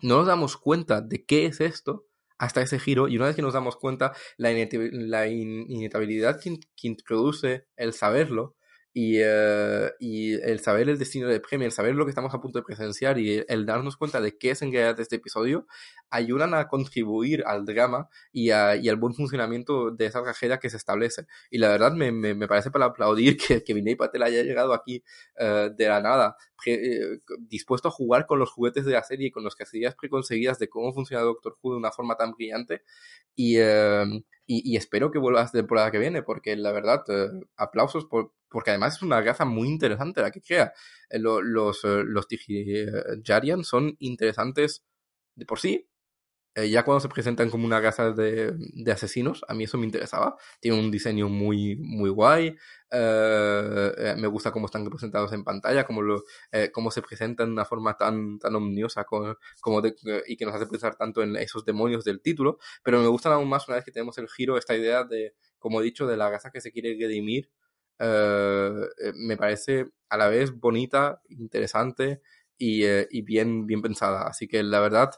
no 0.00 0.18
nos 0.18 0.26
damos 0.26 0.56
cuenta 0.56 1.00
de 1.00 1.24
qué 1.24 1.46
es 1.46 1.60
esto 1.60 2.06
hasta 2.38 2.60
ese 2.62 2.78
giro 2.78 3.08
y 3.08 3.16
una 3.16 3.26
vez 3.26 3.36
que 3.36 3.42
nos 3.42 3.54
damos 3.54 3.76
cuenta 3.76 4.12
la, 4.36 4.50
inevitabilidad 4.50 6.40
que, 6.40 6.58
que 6.76 6.88
introduce 6.88 7.66
el 7.76 7.92
saberlo 7.94 8.56
y, 8.94 9.16
eh, 9.20 9.90
y, 10.00 10.34
el 10.34 10.60
saber 10.60 10.88
el 10.88 10.98
destino 10.98 11.28
del 11.28 11.40
premio, 11.40 11.66
el 11.66 11.72
saber 11.72 11.94
lo 11.94 12.04
que 12.04 12.10
estamos 12.10 12.34
a 12.34 12.40
punto 12.40 12.58
de 12.58 12.64
presenciar 12.64 13.18
y 13.18 13.42
el, 13.48 13.64
darnos 13.64 13.96
cuenta 13.96 14.20
de 14.20 14.36
qué 14.36 14.50
es 14.50 14.62
en 14.62 14.72
realidad 14.72 15.00
este 15.00 15.16
episodio, 15.16 15.66
ayudan 16.10 16.54
a 16.54 16.68
contribuir 16.68 17.42
al 17.46 17.64
drama 17.64 18.08
y, 18.32 18.50
al 18.50 18.96
buen 18.96 19.14
funcionamiento 19.14 19.90
de 19.90 20.06
esa 20.06 20.22
tragedia 20.22 20.58
que 20.58 20.68
se 20.70 20.76
establece. 20.76 21.26
Y 21.50 21.58
la 21.58 21.68
verdad 21.68 21.92
me, 21.92 22.12
me, 22.12 22.48
parece 22.48 22.70
para 22.70 22.86
aplaudir 22.86 23.36
que, 23.38 23.64
que 23.64 23.74
Vinay 23.74 23.96
Patel 23.96 24.22
haya 24.24 24.42
llegado 24.42 24.74
aquí 24.74 25.02
uh, 25.38 25.74
de 25.74 25.88
la 25.88 26.00
nada, 26.00 26.36
eh, 26.66 27.18
dispuesto 27.48 27.88
a 27.88 27.90
jugar 27.90 28.26
con 28.26 28.38
los 28.38 28.50
juguetes 28.50 28.84
de 28.84 28.92
la 28.92 29.02
serie 29.02 29.28
y 29.28 29.30
con 29.30 29.44
las 29.44 29.56
casillas 29.56 29.94
preconcebidas 29.94 30.58
de 30.58 30.68
cómo 30.68 30.92
funciona 30.92 31.22
Doctor 31.22 31.56
Who 31.60 31.72
de 31.72 31.78
una 31.78 31.92
forma 31.92 32.16
tan 32.16 32.32
brillante. 32.32 32.82
Y, 33.34 33.56
y, 34.46 34.76
espero 34.76 35.10
que 35.10 35.18
vuelva 35.18 35.42
la 35.44 35.50
temporada 35.50 35.90
que 35.90 35.98
viene, 35.98 36.22
porque 36.22 36.56
la 36.56 36.72
verdad, 36.72 37.04
aplausos 37.56 38.04
por, 38.06 38.32
porque 38.48 38.70
además 38.70 38.96
es 38.96 39.02
una 39.02 39.20
raza 39.20 39.44
muy 39.44 39.68
interesante 39.68 40.20
la 40.20 40.30
que 40.30 40.42
crea. 40.42 40.72
Eh, 41.10 41.18
los, 41.18 41.42
los, 41.42 41.84
eh, 41.84 42.04
los 42.04 42.26
Jarian 43.24 43.64
son 43.64 43.96
interesantes 43.98 44.84
de 45.34 45.46
por 45.46 45.58
sí. 45.58 45.88
Eh, 46.54 46.68
ya 46.68 46.84
cuando 46.84 47.00
se 47.00 47.08
presentan 47.08 47.48
como 47.50 47.64
una 47.64 47.80
raza 47.80 48.10
de, 48.12 48.52
de, 48.56 48.92
asesinos, 48.92 49.42
a 49.48 49.54
mí 49.54 49.64
eso 49.64 49.78
me 49.78 49.86
interesaba. 49.86 50.36
Tiene 50.60 50.78
un 50.78 50.90
diseño 50.90 51.28
muy, 51.28 51.76
muy 51.76 52.10
guay. 52.10 52.56
me 52.90 54.26
gusta 54.26 54.52
cómo 54.52 54.66
están 54.66 54.84
representados 54.84 55.32
en 55.32 55.44
pantalla, 55.44 55.84
cómo, 55.84 56.02
lo, 56.02 56.24
cómo 56.72 56.90
se 56.90 57.02
presentan 57.02 57.48
de 57.48 57.52
una 57.54 57.64
forma 57.64 57.96
tan, 57.96 58.38
tan 58.38 58.54
omniosa 58.54 59.04
como, 59.04 59.36
como 59.60 59.82
y 60.26 60.36
que 60.36 60.44
nos 60.44 60.54
hace 60.54 60.66
pensar 60.66 60.96
tanto 60.96 61.22
en 61.22 61.36
esos 61.36 61.64
demonios 61.64 62.04
del 62.04 62.20
título. 62.20 62.58
Pero 62.82 63.00
me 63.00 63.08
gustan 63.08 63.32
aún 63.32 63.48
más 63.48 63.66
una 63.68 63.76
vez 63.76 63.84
que 63.84 63.92
tenemos 63.92 64.18
el 64.18 64.28
giro, 64.28 64.58
esta 64.58 64.76
idea 64.76 65.04
de, 65.04 65.34
como 65.58 65.80
he 65.80 65.84
dicho, 65.84 66.06
de 66.06 66.16
la 66.16 66.30
raza 66.30 66.50
que 66.50 66.60
se 66.60 66.72
quiere 66.72 66.96
redimir 67.00 67.50
eh, 68.04 68.88
eh, 68.98 69.12
me 69.14 69.36
parece 69.36 69.90
a 70.08 70.16
la 70.16 70.28
vez 70.28 70.58
bonita, 70.58 71.20
interesante 71.28 72.20
y, 72.58 72.84
eh, 72.84 73.06
y, 73.10 73.22
bien, 73.22 73.66
bien 73.66 73.80
pensada. 73.80 74.26
Así 74.26 74.48
que 74.48 74.62
la 74.62 74.80
verdad, 74.80 75.10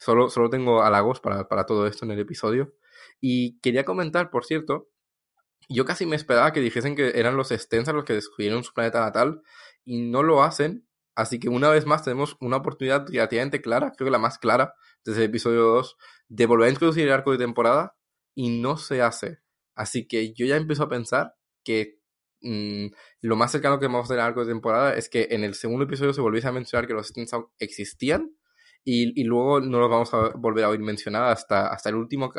solo, 0.00 0.30
solo 0.30 0.50
tengo 0.50 0.82
halagos 0.82 1.20
para, 1.20 1.46
para 1.46 1.66
todo 1.66 1.86
esto 1.86 2.04
en 2.04 2.12
el 2.12 2.18
episodio. 2.18 2.74
Y 3.20 3.60
quería 3.60 3.84
comentar, 3.84 4.30
por 4.30 4.44
cierto, 4.44 4.88
yo 5.68 5.84
casi 5.84 6.06
me 6.06 6.16
esperaba 6.16 6.52
que 6.52 6.60
dijesen 6.60 6.96
que 6.96 7.12
eran 7.14 7.36
los 7.36 7.50
Stensas 7.50 7.94
los 7.94 8.04
que 8.04 8.14
descubrieron 8.14 8.64
su 8.64 8.72
planeta 8.72 9.00
natal 9.00 9.42
y 9.84 10.00
no 10.10 10.22
lo 10.22 10.42
hacen. 10.42 10.86
Así 11.14 11.38
que 11.38 11.48
una 11.48 11.68
vez 11.68 11.86
más 11.86 12.02
tenemos 12.02 12.36
una 12.40 12.56
oportunidad 12.56 13.06
relativamente 13.06 13.60
clara, 13.60 13.92
creo 13.96 14.06
que 14.06 14.10
la 14.10 14.18
más 14.18 14.38
clara 14.38 14.74
desde 15.04 15.20
el 15.20 15.30
episodio 15.30 15.62
2, 15.62 15.96
de 16.28 16.46
volver 16.46 16.68
a 16.68 16.72
introducir 16.72 17.06
el 17.06 17.12
arco 17.12 17.32
de 17.32 17.38
temporada 17.38 17.96
y 18.34 18.60
no 18.60 18.76
se 18.78 19.02
hace. 19.02 19.38
Así 19.74 20.08
que 20.08 20.32
yo 20.32 20.46
ya 20.46 20.56
empiezo 20.56 20.84
a 20.84 20.88
pensar 20.88 21.34
que 21.62 22.00
mm, 22.40 22.86
lo 23.20 23.36
más 23.36 23.52
cercano 23.52 23.78
que 23.78 23.86
vamos 23.86 24.06
a 24.06 24.08
tener 24.08 24.24
algo 24.24 24.44
de 24.44 24.52
temporada 24.52 24.94
es 24.94 25.08
que 25.08 25.28
en 25.30 25.44
el 25.44 25.54
segundo 25.54 25.84
episodio 25.84 26.12
se 26.12 26.20
volviese 26.20 26.48
a 26.48 26.52
mencionar 26.52 26.86
que 26.86 26.94
los 26.94 27.08
Stins 27.08 27.32
existían 27.58 28.34
y, 28.84 29.20
y, 29.20 29.24
luego 29.24 29.60
no 29.60 29.78
los 29.78 29.90
vamos 29.90 30.14
a 30.14 30.30
volver 30.36 30.64
a 30.64 30.70
oír 30.70 30.80
mencionar 30.80 31.24
hasta, 31.24 31.68
hasta 31.68 31.90
el, 31.90 31.96
último, 31.96 32.32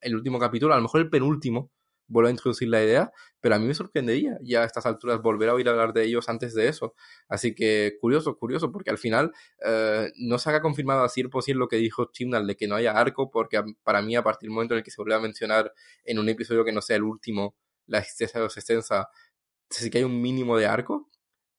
el 0.00 0.14
último 0.14 0.38
capítulo, 0.38 0.74
a 0.74 0.76
lo 0.76 0.82
mejor 0.82 1.00
el 1.00 1.10
penúltimo 1.10 1.70
vuelvo 2.12 2.28
a 2.28 2.30
introducir 2.30 2.68
la 2.68 2.82
idea, 2.82 3.12
pero 3.40 3.54
a 3.54 3.58
mí 3.58 3.66
me 3.66 3.74
sorprendería 3.74 4.38
ya 4.42 4.62
a 4.62 4.64
estas 4.66 4.86
alturas 4.86 5.20
volver 5.22 5.48
a 5.48 5.54
oír 5.54 5.68
hablar 5.68 5.92
de 5.92 6.04
ellos 6.04 6.28
antes 6.28 6.54
de 6.54 6.68
eso. 6.68 6.94
Así 7.28 7.54
que 7.54 7.96
curioso, 8.00 8.36
curioso, 8.36 8.70
porque 8.70 8.90
al 8.90 8.98
final 8.98 9.32
eh, 9.64 10.12
no 10.16 10.38
se 10.38 10.50
ha 10.50 10.60
confirmado 10.60 11.02
así 11.02 11.24
por 11.24 11.42
lo 11.48 11.68
que 11.68 11.76
dijo 11.76 12.10
Chimnal 12.12 12.46
de 12.46 12.56
que 12.56 12.68
no 12.68 12.76
haya 12.76 12.92
arco, 12.92 13.30
porque 13.30 13.62
para 13.82 14.02
mí 14.02 14.14
a 14.14 14.22
partir 14.22 14.48
del 14.48 14.54
momento 14.54 14.74
en 14.74 14.78
el 14.78 14.84
que 14.84 14.90
se 14.90 15.00
vuelve 15.00 15.14
a 15.14 15.20
mencionar 15.20 15.72
en 16.04 16.18
un 16.18 16.28
episodio 16.28 16.64
que 16.64 16.72
no 16.72 16.82
sea 16.82 16.96
el 16.96 17.02
último, 17.02 17.56
la 17.86 17.98
existencia 17.98 18.38
de 18.40 18.46
los 18.46 18.56
extensa, 18.56 19.08
sí 19.70 19.90
que 19.90 19.98
hay 19.98 20.04
un 20.04 20.20
mínimo 20.20 20.56
de 20.58 20.66
arco, 20.66 21.08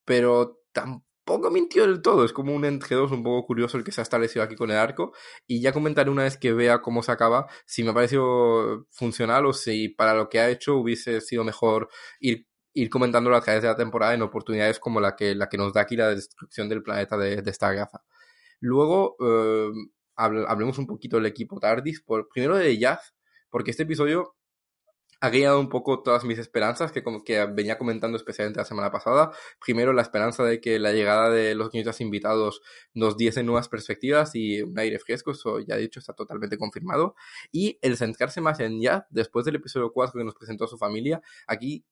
pero 0.05 0.61
tampoco 0.71 1.12
mintió 1.51 1.85
del 1.87 2.01
todo. 2.01 2.25
Es 2.25 2.33
como 2.33 2.53
un 2.53 2.65
entre 2.65 2.95
dos 2.95 3.11
un 3.11 3.23
poco 3.23 3.45
curioso 3.45 3.77
el 3.77 3.83
que 3.83 3.91
se 3.91 4.01
ha 4.01 4.03
establecido 4.03 4.43
aquí 4.43 4.55
con 4.55 4.71
el 4.71 4.77
arco. 4.77 5.13
Y 5.47 5.61
ya 5.61 5.71
comentaré 5.73 6.09
una 6.09 6.23
vez 6.23 6.37
que 6.37 6.53
vea 6.53 6.81
cómo 6.81 7.03
se 7.03 7.11
acaba 7.11 7.47
si 7.65 7.83
me 7.83 7.91
ha 7.91 7.93
parecido 7.93 8.87
funcional 8.91 9.45
o 9.45 9.53
si 9.53 9.89
para 9.89 10.13
lo 10.13 10.29
que 10.29 10.39
ha 10.39 10.49
hecho 10.49 10.75
hubiese 10.75 11.21
sido 11.21 11.43
mejor 11.43 11.89
ir 12.19 12.47
ir 12.73 12.89
comentándolo 12.89 13.35
a 13.35 13.41
través 13.41 13.61
de 13.61 13.67
la 13.69 13.75
temporada 13.75 14.13
en 14.13 14.21
oportunidades 14.21 14.79
como 14.79 14.99
la 14.99 15.15
que, 15.15 15.35
la 15.35 15.47
que 15.47 15.57
nos 15.57 15.73
da 15.73 15.81
aquí 15.81 15.95
la 15.95 16.09
destrucción 16.09 16.69
del 16.69 16.83
planeta 16.83 17.17
de, 17.17 17.41
esta 17.45 17.71
gafa. 17.71 18.03
Luego, 18.59 19.15
eh, 19.19 19.69
hablemos 20.15 20.77
un 20.77 20.87
poquito 20.87 21.17
del 21.17 21.27
equipo 21.27 21.59
TARDIS. 21.59 22.01
Por, 22.01 22.27
primero 22.29 22.57
de 22.57 22.77
Jazz, 22.77 23.13
porque 23.49 23.71
este 23.71 23.83
episodio 23.83 24.35
ha 25.23 25.29
guiado 25.29 25.57
un 25.57 25.69
poco 25.69 26.03
todas 26.03 26.25
mis 26.25 26.37
esperanzas 26.37 26.91
que, 26.91 27.01
como 27.01 27.23
que 27.23 27.45
venía 27.45 27.77
comentando 27.77 28.17
especialmente 28.17 28.59
la 28.59 28.65
semana 28.65 28.91
pasada. 28.91 29.31
Primero, 29.65 29.93
la 29.93 30.01
esperanza 30.01 30.43
de 30.43 30.59
que 30.59 30.79
la 30.79 30.91
llegada 30.91 31.29
de 31.29 31.55
los 31.55 31.71
guionistas 31.71 32.01
invitados 32.01 32.61
nos 32.93 33.15
diese 33.15 33.41
nuevas 33.41 33.69
perspectivas 33.69 34.35
y 34.35 34.61
un 34.61 34.77
aire 34.77 34.99
fresco, 34.99 35.31
eso 35.31 35.61
ya 35.61 35.77
dicho, 35.77 36.01
está 36.01 36.11
totalmente 36.13 36.57
confirmado. 36.57 37.15
Y 37.53 37.79
el 37.81 37.95
centrarse 37.95 38.41
más 38.41 38.59
en 38.59 38.81
ya, 38.81 39.07
después 39.11 39.45
del 39.45 39.55
episodio 39.55 39.93
4 39.93 40.19
que 40.19 40.25
nos 40.25 40.35
presentó 40.35 40.65
a 40.65 40.67
su 40.67 40.77
familia, 40.77 41.21
aquí 41.47 41.85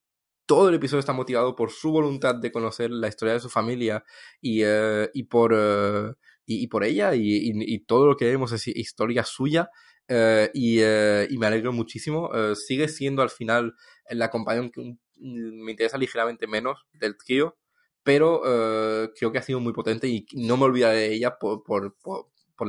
todo 0.44 0.68
el 0.68 0.74
episodio 0.74 1.00
está 1.00 1.14
motivado 1.14 1.56
por 1.56 1.70
su 1.70 1.90
voluntad 1.90 2.34
de 2.34 2.52
conocer 2.52 2.90
la 2.90 3.08
historia 3.08 3.32
de 3.32 3.40
su 3.40 3.48
familia 3.48 4.04
y, 4.42 4.60
eh, 4.62 5.08
y 5.14 5.22
por... 5.22 5.54
Eh, 5.56 6.12
y, 6.44 6.66
por 6.66 6.84
ella 6.84 7.14
y, 7.14 7.22
y, 7.54 7.78
todo 7.84 8.06
lo 8.06 8.16
que 8.16 8.26
vemos 8.26 8.52
es 8.52 8.66
historia 8.66 9.24
suya 9.24 9.70
eh, 10.08 10.50
eh, 10.54 11.26
y, 11.30 11.38
me 11.38 11.46
alegro 11.46 11.72
muchísimo. 11.72 12.30
Eh, 12.34 12.54
sigue 12.56 12.88
siendo 12.88 13.22
al 13.22 13.30
final 13.30 13.74
la 14.10 14.30
compañía 14.30 14.68
que 14.70 14.96
me 15.16 15.70
interesa 15.70 15.98
ligeramente 15.98 16.46
menos 16.46 16.86
del 16.92 17.16
trío, 17.16 17.56
pero 18.02 18.42
creo 19.14 19.32
que 19.32 19.38
ha 19.38 19.42
sido 19.42 19.60
muy 19.60 19.72
potente 19.72 20.08
y 20.08 20.26
no 20.34 20.56
me 20.56 20.64
olvidaré 20.64 20.98
de 20.98 21.12
ella 21.14 21.38
por, 21.38 21.62
por, 21.62 21.96
por, 22.02 22.26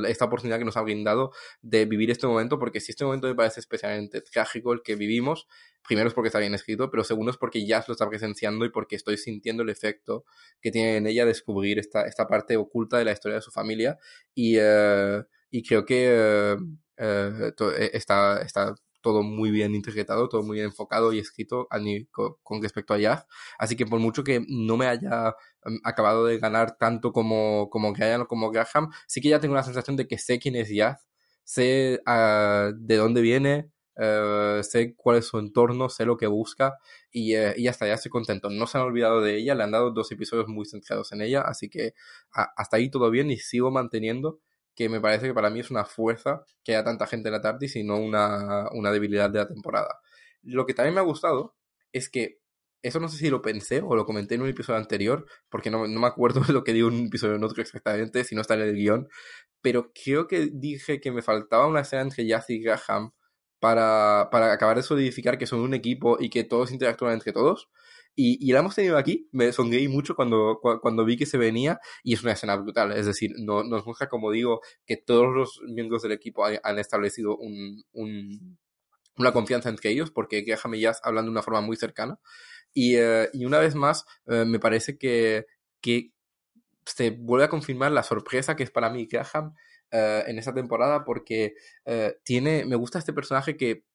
esta 0.07 0.25
oportunidad 0.25 0.57
que 0.57 0.65
nos 0.65 0.77
ha 0.77 0.81
brindado 0.81 1.31
de 1.61 1.85
vivir 1.85 2.09
este 2.09 2.25
momento, 2.25 2.57
porque 2.57 2.79
si 2.79 2.91
este 2.91 3.05
momento 3.05 3.27
me 3.27 3.35
parece 3.35 3.59
especialmente 3.59 4.21
trágico 4.21 4.73
el 4.73 4.81
que 4.81 4.95
vivimos, 4.95 5.47
primero 5.87 6.07
es 6.07 6.13
porque 6.15 6.27
está 6.27 6.39
bien 6.39 6.53
escrito, 6.55 6.89
pero 6.89 7.03
segundo 7.03 7.31
es 7.31 7.37
porque 7.37 7.65
ya 7.65 7.83
lo 7.87 7.91
está 7.93 8.09
presenciando 8.09 8.65
y 8.65 8.69
porque 8.69 8.95
estoy 8.95 9.17
sintiendo 9.17 9.61
el 9.63 9.69
efecto 9.69 10.25
que 10.61 10.71
tiene 10.71 10.97
en 10.97 11.07
ella 11.07 11.25
descubrir 11.25 11.79
esta, 11.79 12.07
esta 12.07 12.27
parte 12.27 12.57
oculta 12.57 12.97
de 12.97 13.05
la 13.05 13.11
historia 13.11 13.35
de 13.35 13.41
su 13.41 13.51
familia 13.51 13.99
y, 14.33 14.57
y 15.51 15.63
creo 15.63 15.85
que 15.85 16.57
eh, 17.03 17.53
eh, 17.77 17.91
está, 17.93 18.41
está 18.41 18.75
todo 19.01 19.23
muy 19.23 19.51
bien 19.51 19.75
interpretado, 19.75 20.29
todo 20.29 20.43
muy 20.43 20.55
bien 20.55 20.67
enfocado 20.67 21.11
y 21.11 21.19
escrito 21.19 21.67
con, 22.43 22.61
respecto 22.61 22.93
a 22.93 22.97
Yaz. 22.97 23.25
Así 23.59 23.75
que 23.75 23.85
por 23.85 23.99
mucho 23.99 24.23
que 24.23 24.45
no 24.47 24.77
me 24.77 24.87
haya 24.87 25.35
em, 25.65 25.79
acabado 25.83 26.25
de 26.25 26.39
ganar 26.39 26.77
tanto 26.77 27.11
como, 27.11 27.69
como 27.69 27.93
Ryan 27.93 28.21
o 28.21 28.27
como 28.27 28.51
Graham, 28.51 28.89
sí 29.07 29.21
que 29.21 29.29
ya 29.29 29.39
tengo 29.39 29.55
la 29.55 29.63
sensación 29.63 29.97
de 29.97 30.07
que 30.07 30.17
sé 30.17 30.39
quién 30.39 30.55
es 30.55 30.69
Yaz, 30.69 31.05
sé 31.43 32.01
ah, 32.05 32.71
de 32.75 32.95
dónde 32.95 33.21
viene, 33.21 33.69
eh, 33.97 34.61
sé 34.63 34.95
cuál 34.95 35.17
es 35.17 35.25
su 35.27 35.39
entorno, 35.39 35.89
sé 35.89 36.05
lo 36.05 36.17
que 36.17 36.27
busca 36.27 36.77
y, 37.11 37.35
y, 37.35 37.67
hasta 37.67 37.87
ya 37.87 37.95
estoy 37.95 38.11
contento. 38.11 38.49
No 38.49 38.67
se 38.67 38.77
han 38.77 38.85
olvidado 38.85 39.21
de 39.21 39.35
ella, 39.37 39.55
le 39.55 39.63
han 39.63 39.71
dado 39.71 39.91
dos 39.91 40.11
episodios 40.13 40.47
muy 40.47 40.65
centrados 40.65 41.11
en 41.11 41.21
ella, 41.21 41.41
así 41.41 41.69
que 41.69 41.93
hasta 42.31 42.77
ahí 42.77 42.89
todo 42.89 43.11
bien 43.11 43.29
y 43.31 43.37
sigo 43.37 43.71
manteniendo 43.71 44.39
que 44.75 44.89
me 44.89 45.01
parece 45.01 45.27
que 45.27 45.33
para 45.33 45.49
mí 45.49 45.59
es 45.59 45.71
una 45.71 45.85
fuerza 45.85 46.43
que 46.63 46.75
haya 46.75 46.83
tanta 46.83 47.07
gente 47.07 47.29
en 47.29 47.33
la 47.33 47.41
TARDIS 47.41 47.75
y 47.77 47.83
no 47.83 47.97
una, 47.97 48.69
una 48.71 48.91
debilidad 48.91 49.29
de 49.29 49.39
la 49.39 49.47
temporada. 49.47 49.99
Lo 50.41 50.65
que 50.65 50.73
también 50.73 50.95
me 50.95 51.01
ha 51.01 51.03
gustado 51.03 51.55
es 51.91 52.09
que 52.09 52.39
eso 52.81 52.99
no 52.99 53.07
sé 53.07 53.17
si 53.17 53.29
lo 53.29 53.41
pensé 53.41 53.81
o 53.81 53.95
lo 53.95 54.05
comenté 54.05 54.35
en 54.35 54.41
un 54.41 54.49
episodio 54.49 54.77
anterior, 54.77 55.25
porque 55.49 55.71
no, 55.71 55.87
no, 55.87 55.99
me 55.99 56.07
acuerdo 56.07 56.41
de 56.41 56.53
lo 56.53 56.63
que 56.63 56.73
digo 56.73 56.89
en 56.89 56.95
un 56.95 57.07
episodio 57.07 57.35
en 57.35 57.43
otro 57.43 57.61
exactamente, 57.61 58.23
si 58.25 58.35
no 58.35 58.41
está 58.41 58.55
en 58.55 58.61
el 58.61 58.75
guion, 58.75 59.07
pero 59.61 59.91
creo 59.93 60.27
que 60.27 60.49
dije 60.51 60.99
que 60.99 61.11
me 61.11 61.21
faltaba 61.21 61.67
una 61.67 61.81
escena 61.81 62.01
entre 62.03 62.25
Jazz 62.27 62.49
y 62.49 62.61
Graham 62.61 63.13
para, 63.59 64.27
para 64.31 64.51
acabar 64.51 64.75
de 64.75 64.83
solidificar 64.83 65.37
que 65.37 65.47
son 65.47 65.61
un 65.61 65.73
equipo 65.73 66.17
y 66.19 66.29
que 66.29 66.43
todos 66.43 66.71
interactúan 66.71 67.13
entre 67.13 67.31
todos. 67.31 67.69
Y, 68.15 68.37
y 68.47 68.51
la 68.53 68.59
hemos 68.59 68.75
tenido 68.75 68.97
aquí, 68.97 69.27
me 69.31 69.51
sonreí 69.51 69.87
mucho 69.87 70.15
cuando, 70.15 70.59
cuando 70.81 71.03
vi 71.03 71.17
que 71.17 71.25
se 71.25 71.37
venía 71.37 71.79
y 72.03 72.13
es 72.13 72.23
una 72.23 72.33
escena 72.33 72.55
brutal. 72.55 72.91
Es 72.91 73.05
decir, 73.07 73.31
no, 73.39 73.63
nos 73.63 73.85
muestra, 73.85 74.07
como 74.07 74.31
digo, 74.31 74.61
que 74.85 74.97
todos 74.97 75.33
los 75.33 75.61
miembros 75.67 76.03
del 76.03 76.11
equipo 76.11 76.45
han, 76.45 76.79
establecido 76.79 77.35
un, 77.37 77.83
un, 77.91 78.57
una 79.17 79.31
confianza 79.31 79.69
entre 79.69 79.89
ellos 79.91 80.11
porque 80.11 80.41
Graham 80.41 80.75
y 80.75 80.81
Jazz 80.81 81.01
hablan 81.03 81.25
de 81.25 81.31
una 81.31 81.41
forma 81.41 81.61
muy 81.61 81.75
cercana. 81.75 82.19
Y, 82.73 82.97
eh, 82.97 83.29
y 83.33 83.45
una 83.45 83.59
vez 83.59 83.75
más, 83.75 84.05
eh, 84.27 84.45
me 84.45 84.59
parece 84.59 84.97
que, 84.97 85.47
que 85.81 86.11
se 86.85 87.11
vuelve 87.11 87.45
a 87.45 87.49
confirmar 87.49 87.91
la 87.91 88.03
sorpresa 88.03 88.55
que 88.55 88.63
es 88.63 88.71
para 88.71 88.89
mí 88.89 89.07
Graham 89.09 89.55
uh, 89.91 90.27
en 90.27 90.37
esa 90.37 90.53
temporada 90.53 91.05
porque 91.05 91.55
tiene, 92.23 92.65
me 92.65 92.75
gusta 92.75 92.99
este 92.99 93.13
personaje 93.13 93.55
que 93.55 93.85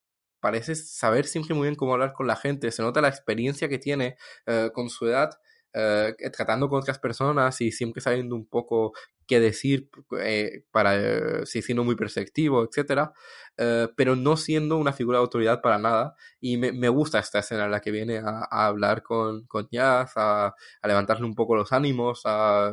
parece 0.41 0.75
saber 0.75 1.27
siempre 1.27 1.55
muy 1.55 1.65
bien 1.69 1.75
cómo 1.75 1.93
hablar 1.93 2.13
con 2.13 2.27
la 2.27 2.37
gente, 2.37 2.71
se 2.71 2.83
nota 2.83 3.01
la 3.01 3.09
experiencia 3.09 3.69
que 3.69 3.79
tiene 3.79 4.17
eh, 4.47 4.71
con 4.73 4.91
su 4.91 5.07
edad, 5.07 5.31
eh, 5.75 6.15
tratando 6.33 6.69
con 6.69 6.81
otras 6.81 6.99
personas 6.99 7.61
y 7.61 7.73
siempre 7.73 8.01
sabiendo 8.01 8.35
un 8.35 8.47
poco 8.47 8.93
qué 9.29 9.39
decir 9.41 9.91
eh, 10.21 10.65
para 10.73 10.97
eh, 10.97 11.47
siendo 11.47 11.85
muy 11.85 11.95
perceptivo, 11.95 12.65
etcétera, 12.65 13.13
eh, 13.59 13.89
pero 13.97 14.17
no 14.17 14.37
siendo 14.37 14.77
una 14.79 14.93
figura 14.93 15.19
de 15.19 15.23
autoridad 15.23 15.61
para 15.61 15.79
nada. 15.79 16.17
Y 16.41 16.57
me, 16.57 16.73
me 16.73 16.89
gusta 16.89 17.19
esta 17.19 17.41
escena 17.41 17.67
en 17.67 17.71
la 17.73 17.81
que 17.81 17.91
viene 17.91 18.19
a, 18.19 18.47
hablar 18.51 19.03
con, 19.03 19.47
con 19.47 19.69
Jazz, 19.71 20.13
a, 20.17 20.47
a, 20.83 20.89
levantarle 20.89 21.27
un 21.27 21.35
poco 21.35 21.57
los 21.57 21.73
ánimos, 21.73 22.23
a, 22.25 22.73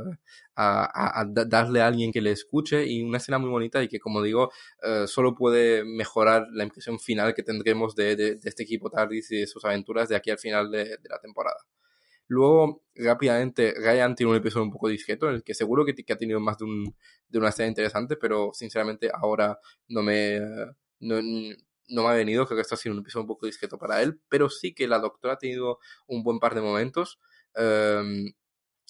a, 0.56 1.26
darle 1.48 1.82
a 1.82 1.88
alguien 1.88 2.12
que 2.12 2.22
le 2.22 2.32
escuche. 2.32 2.86
Y 2.88 3.04
una 3.04 3.18
escena 3.18 3.38
muy 3.39 3.50
bonita 3.50 3.84
y 3.84 3.88
que, 3.88 4.00
como 4.00 4.22
digo, 4.22 4.52
eh, 4.84 5.06
solo 5.08 5.36
puede 5.36 5.84
mejorar 5.84 6.48
la 6.54 6.63
impresión 6.63 7.00
final 7.00 7.34
que 7.36 7.44
tendremos 7.44 7.96
de, 7.96 8.15
de, 8.15 8.36
de, 8.36 8.50
este 8.50 8.63
equipo 8.63 8.89
TARDIS 8.89 9.32
y 9.32 9.39
de 9.41 9.48
sus 9.48 9.65
aventuras 9.65 10.10
de 10.10 10.15
aquí 10.15 10.32
al 10.32 10.39
final 10.39 10.72
de, 10.72 10.86
de 10.86 11.10
la 11.10 11.20
temporada. 11.20 11.58
Luego, 12.28 12.84
rápidamente, 12.96 13.74
Ryan 13.78 14.16
tiene 14.16 14.32
un 14.32 14.38
episodio 14.38 14.64
un 14.66 14.72
poco 14.72 14.88
discreto, 14.90 15.30
en 15.30 15.36
el 15.36 15.44
que 15.44 15.54
seguro 15.54 15.86
que, 15.86 15.94
que 15.94 16.14
ha 16.14 16.18
tenido 16.18 16.40
más 16.40 16.58
de, 16.58 16.66
un, 16.66 16.96
una 17.34 17.50
escena 17.50 17.70
interesante, 17.70 18.18
pero 18.18 18.52
sinceramente 18.54 19.12
ahora 19.14 19.60
no 19.88 20.02
me, 20.02 20.40
no, 21.00 21.22
no 21.88 22.04
me 22.04 22.10
ha 22.10 22.14
venido, 22.14 22.46
creo 22.46 22.58
que 22.58 22.62
esto 22.62 22.76
ha 22.76 22.78
sido 22.78 22.94
un 22.94 23.02
episodio 23.02 23.24
un 23.24 23.28
poco 23.28 23.46
discreto 23.46 23.78
para 23.78 24.02
él, 24.02 24.20
pero 24.30 24.50
sí 24.50 24.74
que 24.74 24.88
la 24.88 25.00
doctora 25.00 25.36
ha 25.36 25.38
tenido 25.38 25.80
un 26.08 26.24
buen 26.24 26.40
par 26.40 26.56
de 26.56 26.62
momentos. 26.62 27.20
Um, 27.56 28.32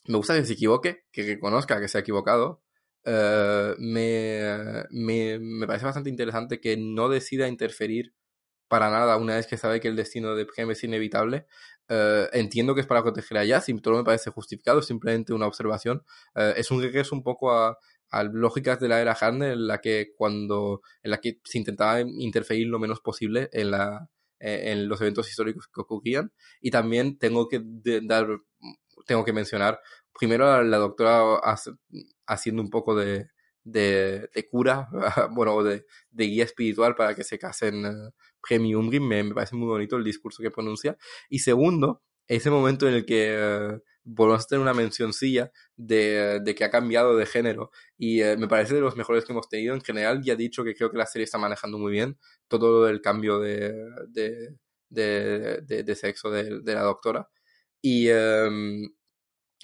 me 0.08 0.18
gusta 0.18 0.36
que 0.36 0.46
se 0.46 0.54
equivoque, 0.54 1.06
que 1.12 1.24
reconozca 1.24 1.80
que 1.80 1.88
se 1.88 1.98
ha 1.98 2.02
equivocado. 2.02 2.62
Uh, 3.06 3.76
me, 3.78 4.84
me, 4.90 5.40
me, 5.40 5.68
parece 5.68 5.86
bastante 5.86 6.10
interesante 6.10 6.60
que 6.60 6.76
no 6.78 7.10
decida 7.10 7.48
interferir 7.48 8.14
para 8.68 8.90
nada 8.90 9.18
una 9.18 9.36
vez 9.36 9.48
que 9.48 9.58
sabe 9.58 9.80
que 9.80 9.88
el 9.88 9.96
destino 9.96 10.36
de 10.36 10.46
Prem 10.46 10.72
es 10.72 10.84
inevitable. 10.84 11.46
Uh, 11.88 12.26
entiendo 12.34 12.74
que 12.74 12.82
es 12.82 12.88
para 12.88 13.04
proteger 13.04 13.38
a 13.38 13.46
Jazz 13.46 13.70
y 13.70 13.80
todo 13.80 13.96
me 13.96 14.04
parece 14.04 14.32
justificado, 14.32 14.82
simplemente 14.82 15.34
una 15.34 15.48
observación. 15.48 16.04
Uh, 16.36 16.54
es 16.56 16.72
un 16.72 16.82
regreso 16.82 17.16
un 17.16 17.24
poco 17.24 17.52
a, 17.52 17.78
a, 18.10 18.24
lógicas 18.24 18.80
de 18.80 18.88
la 18.88 19.02
era 19.02 19.14
Harner 19.14 19.54
en 19.54 19.68
la 19.68 19.82
que 19.82 20.14
cuando 20.18 20.82
en 21.04 21.12
la 21.12 21.22
que 21.22 21.40
se 21.44 21.60
intentaba 21.60 22.02
interferir 22.02 22.68
lo 22.68 22.80
menos 22.80 23.02
posible 23.02 23.50
en 23.52 23.72
la 23.72 24.10
eh, 24.40 24.72
en 24.72 24.88
los 24.90 25.00
eventos 25.02 25.30
históricos 25.30 25.68
que 25.74 25.82
ocurrían 25.82 26.32
y 26.60 26.72
también 26.72 27.18
tengo 27.18 27.48
que 27.48 27.62
dar 28.04 28.28
tengo 29.06 29.24
que 29.24 29.34
mencionar 29.34 29.80
primero 30.18 30.52
a 30.52 30.64
la 30.64 30.78
doctora 30.78 31.40
haciendo 32.28 32.62
un 32.62 32.70
poco 32.70 32.96
de, 32.96 33.28
de, 33.66 34.30
de 34.34 34.48
cura, 34.48 34.88
bueno, 35.32 35.62
de, 35.64 35.86
de, 36.12 36.26
guía 36.26 36.46
espiritual 36.46 36.96
para 36.96 37.16
que 37.16 37.24
se 37.24 37.38
casen 37.38 37.86
uh, 37.86 38.12
Premium 38.48 38.88
me, 38.88 39.24
me, 39.24 39.34
parece 39.34 39.56
muy 39.56 39.68
bonito 39.68 39.98
el 39.98 40.04
discurso 40.04 40.42
que 40.42 40.52
pronuncia. 40.52 40.98
Y 41.30 41.40
segundo, 41.40 42.04
ese 42.28 42.50
momento 42.50 42.88
en 42.88 42.94
el 42.94 43.06
que 43.06 43.36
uh, 43.36 43.82
volvemos 44.04 44.44
a 44.44 44.48
tener 44.48 44.62
una 44.62 44.76
mencioncilla 44.76 45.52
de, 45.76 46.40
de, 46.42 46.56
que 46.56 46.64
ha 46.64 46.70
cambiado 46.70 47.18
de 47.18 47.26
género 47.26 47.72
y 47.98 48.24
uh, 48.24 48.38
me 48.38 48.48
parece 48.48 48.76
de 48.76 48.82
los 48.82 48.96
mejores 48.96 49.26
que 49.26 49.34
hemos 49.34 49.50
tenido. 49.50 49.74
En 49.74 49.82
general, 49.82 50.22
ya 50.24 50.34
he 50.34 50.38
dicho 50.38 50.64
que 50.64 50.76
creo 50.76 50.92
que 50.92 50.98
la 50.98 51.08
serie 51.08 51.26
está 51.26 51.40
manejando 51.40 51.80
muy 51.80 51.92
bien 51.92 52.20
todo 52.48 52.88
el 52.88 53.02
cambio 53.02 53.40
de, 53.40 53.74
de, 54.08 54.56
de, 54.90 55.96
sexo 55.96 56.30
de, 56.30 56.62
la 56.64 56.84
doctora. 56.84 57.28
Y, 57.82 58.10
um, 58.12 58.88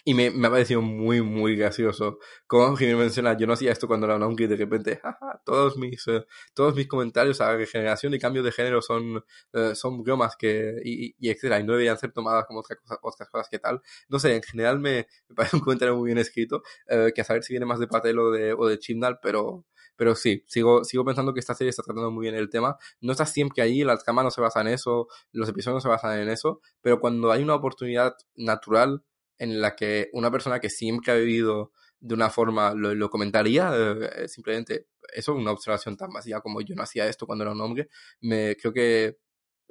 y 0.03 0.13
me, 0.13 0.31
me, 0.31 0.47
ha 0.47 0.51
parecido 0.51 0.81
muy, 0.81 1.21
muy 1.21 1.55
gracioso. 1.55 2.19
Como 2.47 2.75
Jimmy 2.75 2.95
menciona, 2.95 3.37
yo 3.37 3.47
no 3.47 3.53
hacía 3.53 3.71
esto 3.71 3.87
cuando 3.87 4.07
era 4.07 4.15
un 4.15 4.35
y 4.37 4.47
de 4.47 4.55
repente, 4.55 4.97
jaja, 4.97 5.41
todos 5.45 5.77
mis, 5.77 6.05
uh, 6.07 6.23
todos 6.53 6.75
mis 6.75 6.87
comentarios 6.87 7.41
a 7.41 7.55
regeneración 7.55 8.13
y 8.13 8.19
cambio 8.19 8.43
de 8.43 8.51
género 8.51 8.81
son, 8.81 9.17
uh, 9.17 9.75
son 9.75 10.01
bromas 10.03 10.35
que, 10.37 10.75
y, 10.83 11.15
y, 11.19 11.29
etcétera, 11.29 11.59
y 11.59 11.63
no 11.63 11.73
deberían 11.73 11.97
ser 11.97 12.11
tomadas 12.11 12.45
como 12.45 12.59
otra 12.61 12.75
cosa, 12.77 12.99
otras 13.01 13.29
cosas 13.29 13.47
que 13.49 13.59
tal. 13.59 13.81
No 14.09 14.19
sé, 14.19 14.35
en 14.35 14.43
general 14.43 14.79
me, 14.79 15.07
me 15.29 15.35
parece 15.35 15.55
un 15.57 15.61
comentario 15.61 15.95
muy 15.95 16.07
bien 16.07 16.17
escrito, 16.17 16.63
uh, 16.89 17.11
que 17.13 17.21
a 17.21 17.23
saber 17.23 17.43
si 17.43 17.53
viene 17.53 17.65
más 17.65 17.79
de 17.79 17.87
Patel 17.87 18.19
o 18.19 18.31
de, 18.31 18.53
o 18.53 18.67
de 18.67 18.79
Chimdal, 18.79 19.19
pero, 19.21 19.65
pero 19.95 20.15
sí, 20.15 20.43
sigo, 20.47 20.83
sigo 20.83 21.05
pensando 21.05 21.33
que 21.33 21.39
esta 21.39 21.53
serie 21.53 21.69
está 21.69 21.83
tratando 21.83 22.09
muy 22.11 22.23
bien 22.23 22.35
el 22.35 22.49
tema. 22.49 22.77
No 23.01 23.11
está 23.11 23.25
siempre 23.25 23.61
ahí, 23.63 23.83
las 23.83 24.03
camas 24.03 24.23
no 24.25 24.31
se 24.31 24.41
basan 24.41 24.67
en 24.67 24.73
eso, 24.73 25.07
los 25.31 25.49
episodios 25.49 25.75
no 25.75 25.81
se 25.81 25.89
basan 25.89 26.19
en 26.19 26.29
eso, 26.29 26.61
pero 26.81 26.99
cuando 26.99 27.31
hay 27.31 27.43
una 27.43 27.55
oportunidad 27.55 28.15
natural, 28.35 29.03
en 29.41 29.59
la 29.59 29.75
que 29.75 30.09
una 30.13 30.29
persona 30.29 30.59
que 30.59 30.69
siempre 30.69 31.11
ha 31.11 31.15
vivido 31.15 31.71
de 31.99 32.13
una 32.13 32.29
forma 32.29 32.75
lo, 32.75 33.09
comentaría, 33.09 33.71
eh, 33.75 34.27
simplemente 34.27 34.87
eso, 35.13 35.33
una 35.33 35.51
observación 35.51 35.97
tan 35.97 36.11
básica 36.11 36.41
como 36.41 36.61
yo 36.61 36.75
no 36.75 36.83
hacía 36.83 37.07
esto 37.07 37.25
cuando 37.25 37.43
era 37.43 37.51
un 37.51 37.61
hombre, 37.61 37.89
me 38.21 38.55
creo 38.55 38.71
que 38.71 39.17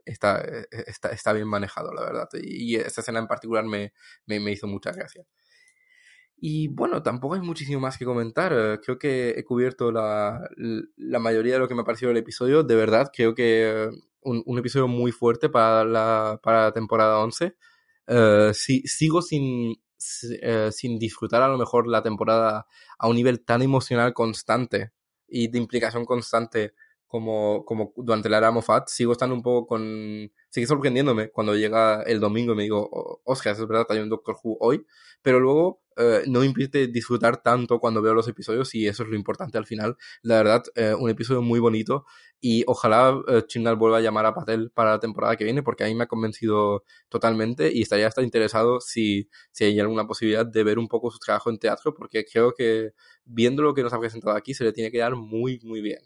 está, 0.05 0.41
eh, 0.43 0.67
está, 0.89 1.11
está 1.11 1.33
bien 1.33 1.47
manejado, 1.47 1.93
la 1.95 2.03
verdad. 2.03 2.29
Y, 2.35 2.75
y 2.75 2.77
esta 2.77 3.01
escena 3.01 3.21
en 3.21 3.29
particular 3.29 3.65
me, 3.65 3.93
me, 4.27 4.41
me 4.41 4.51
hizo 4.51 4.67
mucha 4.67 4.91
gracia. 4.91 5.25
Y 6.37 6.69
bueno, 6.69 7.03
tampoco 7.03 7.35
hay 7.35 7.41
muchísimo 7.41 7.81
más 7.81 7.97
que 7.97 8.05
comentar. 8.05 8.53
Eh, 8.53 8.81
creo 8.83 8.99
que 8.99 9.31
he 9.37 9.45
cubierto 9.45 9.93
la, 9.93 10.49
la 10.97 11.19
mayoría 11.21 11.55
de 11.55 11.59
lo 11.61 11.69
que 11.69 11.75
me 11.77 11.83
ha 11.83 11.85
parecido 11.85 12.11
el 12.11 12.17
episodio. 12.17 12.65
De 12.65 12.75
verdad, 12.75 13.13
creo 13.15 13.35
que 13.37 13.89
un, 14.23 14.59
episodio 14.59 14.89
muy 14.89 15.13
fuerte 15.13 15.49
para 15.49 15.85
la, 15.85 16.41
para 16.43 16.65
la 16.65 16.73
temporada 16.73 17.21
11. 17.21 17.55
Uh, 18.11 18.53
sigo 18.53 19.23
sin, 19.23 19.77
sin 19.97 20.99
disfrutar 20.99 21.43
a 21.43 21.49
lo 21.49 21.57
mejor 21.57 21.87
la 21.87 22.03
temporada 22.03 22.67
a 22.99 23.09
un 23.09 23.15
nivel 23.15 23.45
tan 23.45 23.63
emocional 23.63 24.13
constante 24.15 24.91
y 25.29 25.47
de 25.47 25.59
implicación 25.59 26.05
constante 26.05 26.75
como, 27.07 27.93
durante 27.97 28.29
la 28.29 28.39
era 28.39 28.51
Moffat, 28.53 28.89
sigo 28.89 29.13
estando 29.13 29.35
un 29.35 29.43
poco 29.43 29.67
con... 29.67 30.31
Sigue 30.49 30.67
sorprendiéndome. 30.67 31.31
Cuando 31.31 31.57
llega 31.57 32.03
el 32.03 32.21
domingo 32.21 32.53
y 32.53 32.57
me 32.57 32.63
digo, 32.63 33.21
Oscar, 33.25 33.53
es 33.53 33.67
verdad, 33.67 33.87
hay 33.89 33.99
un 33.99 34.09
Doctor 34.09 34.37
Who 34.43 34.57
hoy, 34.61 34.87
pero 35.21 35.41
luego 35.41 35.83
eh, 36.01 36.25
no 36.27 36.41
me 36.41 36.47
impide 36.47 36.89
disfrutar 36.89 37.43
tanto 37.43 37.79
cuando 37.79 38.03
veo 38.03 38.15
los 38.15 38.29
episodios 38.29 38.75
y 38.75 38.89
eso 38.89 39.03
es 39.03 39.09
lo 39.09 39.17
importante 39.17 39.59
al 39.59 39.67
final. 39.67 39.97
La 40.23 40.37
verdad, 40.37 40.63
eh, 40.75 40.95
un 40.95 41.11
episodio 41.11 41.43
muy 41.43 41.61
bonito 41.61 42.07
y 42.41 42.65
ojalá 42.67 43.21
eh, 43.29 43.75
vuelva 43.77 43.99
a 43.99 44.01
llamar 44.01 44.27
a 44.27 44.35
Patel 44.35 44.71
para 44.71 44.93
la 44.93 45.01
temporada 45.01 45.37
que 45.37 45.45
viene 45.45 45.63
porque 45.63 45.85
ahí 45.85 45.95
me 45.95 46.05
ha 46.05 46.09
convencido 46.09 46.85
totalmente 47.09 47.71
y 47.73 47.83
estaría 47.83 48.07
hasta 48.07 48.23
interesado 48.23 48.81
si, 48.81 49.29
si 49.53 49.65
hay 49.65 49.79
alguna 49.81 50.07
posibilidad 50.07 50.47
de 50.47 50.65
ver 50.65 50.79
un 50.79 50.89
poco 50.89 51.11
su 51.11 51.19
trabajo 51.19 51.51
en 51.51 51.59
teatro 51.59 51.95
porque 51.95 52.25
creo 52.25 52.55
que 52.55 52.93
viendo 53.25 53.63
lo 53.63 53.75
que 53.75 53.83
nos 53.83 53.93
ha 53.93 54.01
presentado 54.01 54.37
aquí 54.37 54.55
se 54.55 54.65
le 54.65 54.73
tiene 54.73 54.91
que 54.91 54.99
dar 54.99 55.17
muy, 55.17 55.61
muy 55.63 55.81
bien. 55.81 56.01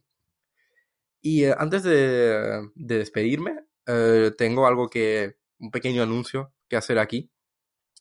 Y 1.27 1.45
eh, 1.45 1.55
antes 1.57 1.83
de, 1.85 2.69
despedirme, 2.75 3.65
eh, 3.87 4.31
tengo 4.37 4.67
algo 4.67 4.91
que, 4.91 5.37
un 5.59 5.71
pequeño 5.71 6.03
anuncio 6.03 6.53
que 6.69 6.77
hacer 6.77 6.99
aquí, 6.99 7.31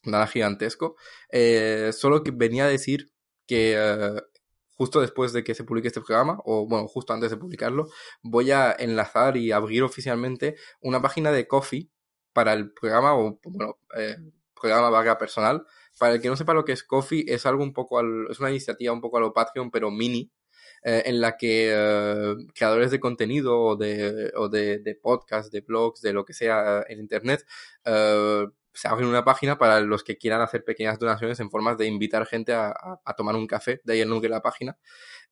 nada 0.04 0.28
gigantesco. 0.28 0.96
Eh, 1.30 1.92
solo 1.94 2.24
que 2.24 2.32
venía 2.32 2.66
a 2.66 2.70
decir 2.70 3.12
que 3.46 3.78
justo 4.76 5.02
después 5.02 5.34
de 5.34 5.44
que 5.44 5.56
se 5.56 5.63
publique 5.63 5.88
este 5.88 6.02
programa, 6.02 6.39
o 6.46 6.68
bueno, 6.68 6.88
justo 6.88 7.13
antes 7.13 7.32
de 7.32 7.38
publicarlo, 7.38 7.89
voy 8.22 8.52
a 8.52 8.72
enlazar 8.72 9.38
y 9.38 9.52
abrir 9.52 9.84
oficialmente 9.84 10.56
una 10.82 11.02
página 11.02 11.32
de 11.32 11.48
Coffee 11.48 11.89
para 12.34 12.54
el 12.54 12.74
programa, 12.74 13.16
o 13.16 13.39
bueno, 13.46 13.78
programa 14.60 14.89
vaga 14.89 15.18
personal. 15.18 15.66
Para 16.00 16.16
el 16.16 16.22
que 16.22 16.30
no 16.30 16.36
sepa 16.36 16.54
lo 16.54 16.66
que 16.66 16.72
es 16.72 16.84
Coffee, 16.84 17.26
es 17.28 17.46
algo 17.46 17.63
un 17.63 17.74
poco, 17.74 18.02
es 18.30 18.39
una 18.39 18.50
iniciativa 18.50 18.94
un 18.94 19.02
poco 19.02 19.18
a 19.18 19.22
lo 19.22 19.34
Patreon, 19.34 19.70
pero 19.70 19.92
mini, 19.92 20.32
eh, 20.84 21.04
en 21.06 21.22
la 21.22 21.38
que 21.38 21.72
eh, 21.74 22.36
creadores 22.56 22.92
de 22.92 23.00
contenido 23.00 23.60
o 23.60 23.76
de, 23.76 24.32
o 24.36 24.50
de, 24.50 24.80
de 24.80 24.96
podcast, 24.96 25.52
de 25.52 25.62
blogs, 25.62 26.02
de 26.02 26.13
lo 26.13 26.26
que 26.26 26.34
sea 26.34 26.84
en 26.89 27.00
Internet, 27.00 27.46
eh, 27.86 28.46
se 28.74 28.88
abren 28.88 29.08
una 29.08 29.24
página 29.24 29.58
para 29.58 29.80
los 29.82 30.04
que 30.04 30.18
quieran 30.18 30.42
hacer 30.42 30.64
pequeñas 30.64 31.00
donaciones 31.00 31.40
en 31.40 31.50
formas 31.50 31.78
de 31.78 31.88
invitar 31.88 32.26
gente 32.26 32.54
a, 32.54 32.74
a, 33.06 33.14
tomar 33.16 33.36
un 33.36 33.48
café, 33.48 33.82
de 33.84 33.94
ahí 33.94 34.02
el 34.02 34.10
nombre 34.10 34.28
de 34.30 34.36
la 34.36 34.42
página. 34.42 34.78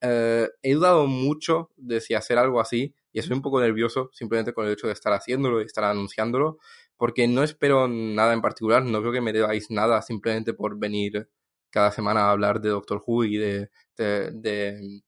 he 0.01 0.73
dudado 0.73 1.07
mucho 1.07 1.71
de 1.77 2.01
si 2.01 2.13
hacer 2.13 2.37
algo 2.37 2.61
así 2.61 2.95
y 3.11 3.19
estoy 3.19 3.35
un 3.35 3.41
poco 3.41 3.59
nervioso 3.59 4.09
simplemente 4.13 4.53
con 4.53 4.65
el 4.65 4.73
hecho 4.73 4.87
de 4.87 4.93
estar 4.93 5.13
haciéndolo 5.13 5.61
y 5.61 5.65
estar 5.65 5.83
anunciándolo, 5.83 6.59
porque 6.97 7.27
no 7.27 7.43
espero 7.43 7.87
nada 7.87 8.33
en 8.33 8.41
particular, 8.41 8.83
no 8.83 9.01
creo 9.01 9.11
que 9.13 9.21
me 9.21 9.33
debáis 9.33 9.71
nada 9.71 10.01
simplemente 10.01 10.53
por 10.53 10.77
venir 10.77 11.29
cada 11.69 11.91
semana 11.91 12.21
a 12.21 12.31
hablar 12.31 12.61
de 12.61 12.69
Doctor 12.69 13.03
Who 13.05 13.25
y 13.25 13.37
de, 13.37 13.69
de 13.97 15.01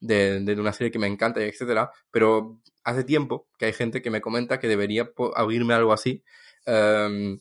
de, 0.00 0.40
de, 0.40 0.60
una 0.60 0.72
serie 0.72 0.90
que 0.90 0.98
me 0.98 1.06
encanta, 1.06 1.42
etcétera, 1.42 1.90
pero 2.10 2.60
hace 2.84 3.04
tiempo 3.04 3.48
que 3.58 3.66
hay 3.66 3.72
gente 3.72 4.02
que 4.02 4.10
me 4.10 4.20
comenta 4.20 4.58
que 4.58 4.68
debería 4.68 5.10
abrirme 5.34 5.74
algo 5.74 5.92
así. 5.92 6.22
Um, 6.66 7.38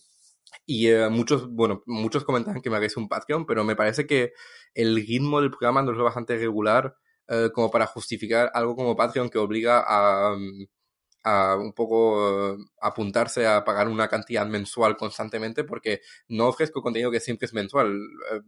y 0.65 0.91
uh, 0.91 1.09
muchos, 1.09 1.49
bueno, 1.49 1.83
muchos 1.85 2.23
comentan 2.23 2.61
que 2.61 2.69
me 2.69 2.77
hagáis 2.77 2.97
un 2.97 3.07
Patreon, 3.07 3.45
pero 3.45 3.63
me 3.63 3.75
parece 3.75 4.05
que 4.05 4.33
el 4.73 4.95
ritmo 4.95 5.41
del 5.41 5.51
programa 5.51 5.81
no 5.81 5.91
es 5.91 5.97
bastante 5.97 6.37
regular 6.37 6.95
uh, 7.29 7.51
como 7.51 7.71
para 7.71 7.87
justificar 7.87 8.51
algo 8.53 8.75
como 8.75 8.95
Patreon 8.95 9.29
que 9.29 9.37
obliga 9.37 9.81
a, 9.81 10.33
um, 10.33 10.65
a 11.25 11.55
un 11.55 11.73
poco 11.73 12.53
eh, 12.53 12.57
apuntarse 12.79 13.47
a 13.47 13.63
pagar 13.65 13.87
una 13.87 14.07
cantidad 14.07 14.45
mensual 14.45 14.95
constantemente 14.95 15.63
porque 15.63 16.01
no 16.27 16.47
ofrezco 16.47 16.83
contenido 16.83 17.09
que 17.09 17.19
siempre 17.19 17.47
es 17.47 17.53
mensual. 17.53 17.97
Eh, 18.31 18.41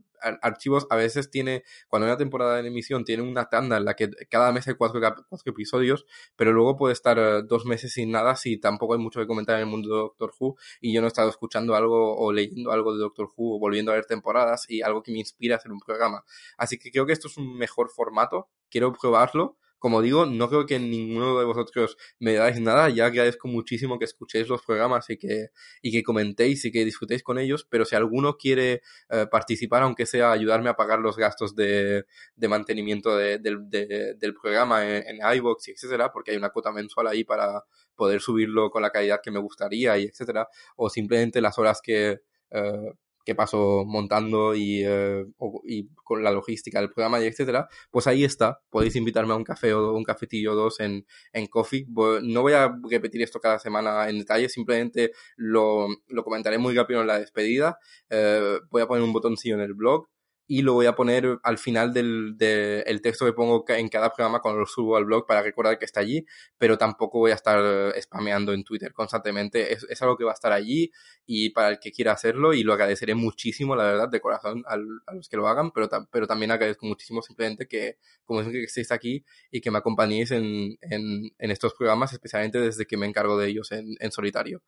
archivos 0.43 0.85
a 0.91 0.95
veces 0.95 1.31
tiene, 1.31 1.63
cuando 1.87 2.05
una 2.05 2.17
temporada 2.17 2.61
de 2.61 2.67
emisión 2.67 3.03
tiene 3.03 3.23
una 3.23 3.49
tanda 3.49 3.77
en 3.77 3.85
la 3.85 3.95
que 3.95 4.11
cada 4.29 4.51
mes 4.51 4.67
hay 4.67 4.75
cuatro, 4.75 5.01
cuatro 5.01 5.51
episodios, 5.51 6.05
pero 6.35 6.53
luego 6.53 6.77
puede 6.77 6.93
estar 6.93 7.17
eh, 7.17 7.41
dos 7.43 7.65
meses 7.65 7.93
sin 7.93 8.11
nada 8.11 8.35
si 8.35 8.57
tampoco 8.57 8.93
hay 8.93 8.99
mucho 8.99 9.19
que 9.19 9.27
comentar 9.27 9.55
en 9.55 9.61
el 9.61 9.67
mundo 9.67 9.89
de 9.89 10.01
Doctor 10.01 10.31
Who 10.39 10.55
y 10.79 10.93
yo 10.93 11.01
no 11.01 11.07
he 11.07 11.09
estado 11.09 11.29
escuchando 11.29 11.75
algo 11.75 12.15
o 12.15 12.31
leyendo 12.31 12.71
algo 12.71 12.93
de 12.93 12.99
Doctor 12.99 13.31
Who 13.35 13.55
o 13.55 13.59
volviendo 13.59 13.91
a 13.91 13.95
ver 13.95 14.05
temporadas 14.05 14.69
y 14.69 14.83
algo 14.83 15.01
que 15.01 15.11
me 15.11 15.17
inspira 15.17 15.55
a 15.55 15.57
hacer 15.57 15.71
un 15.71 15.79
programa. 15.79 16.23
Así 16.57 16.77
que 16.77 16.91
creo 16.91 17.07
que 17.07 17.13
esto 17.13 17.27
es 17.27 17.37
un 17.37 17.57
mejor 17.57 17.89
formato, 17.89 18.49
quiero 18.69 18.93
probarlo 18.93 19.57
como 19.79 20.01
digo, 20.01 20.25
no 20.25 20.49
creo 20.49 20.65
que 20.65 20.79
ninguno 20.79 21.37
de 21.39 21.45
vosotros 21.45 21.97
me 22.19 22.33
dais 22.33 22.59
nada, 22.59 22.89
ya 22.89 23.05
agradezco 23.05 23.47
muchísimo 23.47 23.99
que 23.99 24.05
escuchéis 24.05 24.47
los 24.47 24.61
programas 24.63 25.09
y 25.09 25.17
que, 25.17 25.49
y 25.81 25.91
que 25.91 26.03
comentéis 26.03 26.65
y 26.65 26.71
que 26.71 26.85
disfrutéis 26.85 27.23
con 27.23 27.37
ellos, 27.37 27.65
pero 27.69 27.85
si 27.85 27.95
alguno 27.95 28.37
quiere 28.37 28.81
eh, 29.09 29.27
participar, 29.29 29.83
aunque 29.83 30.05
sea 30.05 30.31
ayudarme 30.31 30.69
a 30.69 30.75
pagar 30.75 30.99
los 30.99 31.17
gastos 31.17 31.55
de, 31.55 32.05
de 32.35 32.47
mantenimiento 32.47 33.15
de, 33.15 33.39
del 33.39 34.33
programa 34.41 34.85
en, 34.87 35.03
en 35.07 35.37
iVoox 35.37 35.67
y 35.67 35.71
etcétera, 35.71 36.11
porque 36.11 36.31
hay 36.31 36.37
una 36.37 36.49
cuota 36.49 36.71
mensual 36.71 37.07
ahí 37.07 37.23
para 37.23 37.63
poder 37.95 38.21
subirlo 38.21 38.69
con 38.69 38.81
la 38.81 38.91
calidad 38.91 39.19
que 39.23 39.31
me 39.31 39.39
gustaría 39.39 39.97
y 39.97 40.05
etcétera, 40.05 40.47
o 40.75 40.89
simplemente 40.89 41.41
las 41.41 41.57
horas 41.57 41.81
que, 41.83 42.21
eh, 42.51 42.93
que 43.27 43.35
paso 43.35 43.83
montando 43.85 44.55
y, 44.55 44.83
eh, 44.85 45.25
y, 45.65 45.89
con 46.05 46.23
la 46.23 46.31
logística 46.31 46.79
del 46.79 46.93
programa 46.93 47.19
y 47.19 47.25
etcétera, 47.25 47.67
pues 47.91 48.07
ahí 48.07 48.23
está. 48.23 48.61
Podéis 48.69 48.95
invitarme 48.95 49.33
a 49.33 49.35
un 49.35 49.43
café 49.43 49.73
o 49.73 49.93
un 49.93 50.05
cafetillo 50.05 50.53
o 50.53 50.55
dos 50.55 50.79
en, 50.79 51.05
en 51.33 51.47
Coffee. 51.47 51.85
No 52.23 52.41
voy 52.41 52.53
a 52.53 52.73
repetir 52.89 53.21
esto 53.21 53.41
cada 53.41 53.59
semana 53.59 54.07
en 54.07 54.19
detalle, 54.19 54.47
simplemente 54.47 55.11
lo, 55.35 55.89
lo 56.07 56.23
comentaré 56.23 56.57
muy 56.57 56.73
rápido 56.73 57.01
en 57.01 57.07
la 57.07 57.19
despedida. 57.19 57.79
Eh, 58.09 58.59
voy 58.71 58.81
a 58.81 58.87
poner 58.87 59.03
un 59.03 59.11
botoncillo 59.11 59.55
en 59.55 59.61
el 59.61 59.73
blog 59.73 60.07
y 60.47 60.61
lo 60.61 60.73
voy 60.73 60.85
a 60.85 60.95
poner 60.95 61.39
al 61.43 61.57
final 61.57 61.93
del 61.93 62.35
el 62.39 63.01
texto 63.01 63.25
que 63.25 63.33
pongo 63.33 63.65
en 63.67 63.89
cada 63.89 64.13
programa 64.13 64.39
cuando 64.39 64.61
lo 64.61 64.65
subo 64.65 64.95
al 64.95 65.05
blog 65.05 65.25
para 65.25 65.41
recordar 65.41 65.77
que 65.77 65.85
está 65.85 65.99
allí, 65.99 66.25
pero 66.57 66.77
tampoco 66.77 67.19
voy 67.19 67.31
a 67.31 67.35
estar 67.35 67.93
spameando 68.01 68.53
en 68.53 68.63
Twitter 68.63 68.93
constantemente. 68.93 69.73
Es, 69.73 69.85
es 69.89 70.01
algo 70.01 70.17
que 70.17 70.23
va 70.23 70.31
a 70.31 70.33
estar 70.33 70.53
allí 70.53 70.91
y 71.25 71.49
para 71.49 71.69
el 71.69 71.79
que 71.79 71.91
quiera 71.91 72.13
hacerlo 72.13 72.53
y 72.53 72.63
lo 72.63 72.73
agradeceré 72.73 73.13
muchísimo, 73.13 73.75
la 73.75 73.83
verdad, 73.83 74.09
de 74.09 74.21
corazón 74.21 74.63
a 74.67 74.77
los 75.13 75.27
que 75.27 75.35
lo 75.35 75.47
hagan, 75.47 75.71
pero, 75.71 75.89
pero 76.09 76.25
también 76.25 76.51
agradezco 76.51 76.85
muchísimo 76.85 77.21
simplemente 77.21 77.67
que, 77.67 77.97
como 78.23 78.41
es 78.41 78.47
que 78.47 78.63
estéis 78.63 78.91
aquí 78.91 79.25
y 79.51 79.59
que 79.59 79.69
me 79.69 79.79
acompañéis 79.79 80.31
en, 80.31 80.77
en, 80.81 81.31
en, 81.37 81.51
estos 81.51 81.73
programas, 81.73 82.13
especialmente 82.13 82.59
desde 82.59 82.85
que 82.85 82.95
me 82.95 83.05
encargo 83.05 83.37
de 83.37 83.49
ellos 83.49 83.71
en, 83.73 83.95
en 83.99 84.11
solitario. 84.11 84.63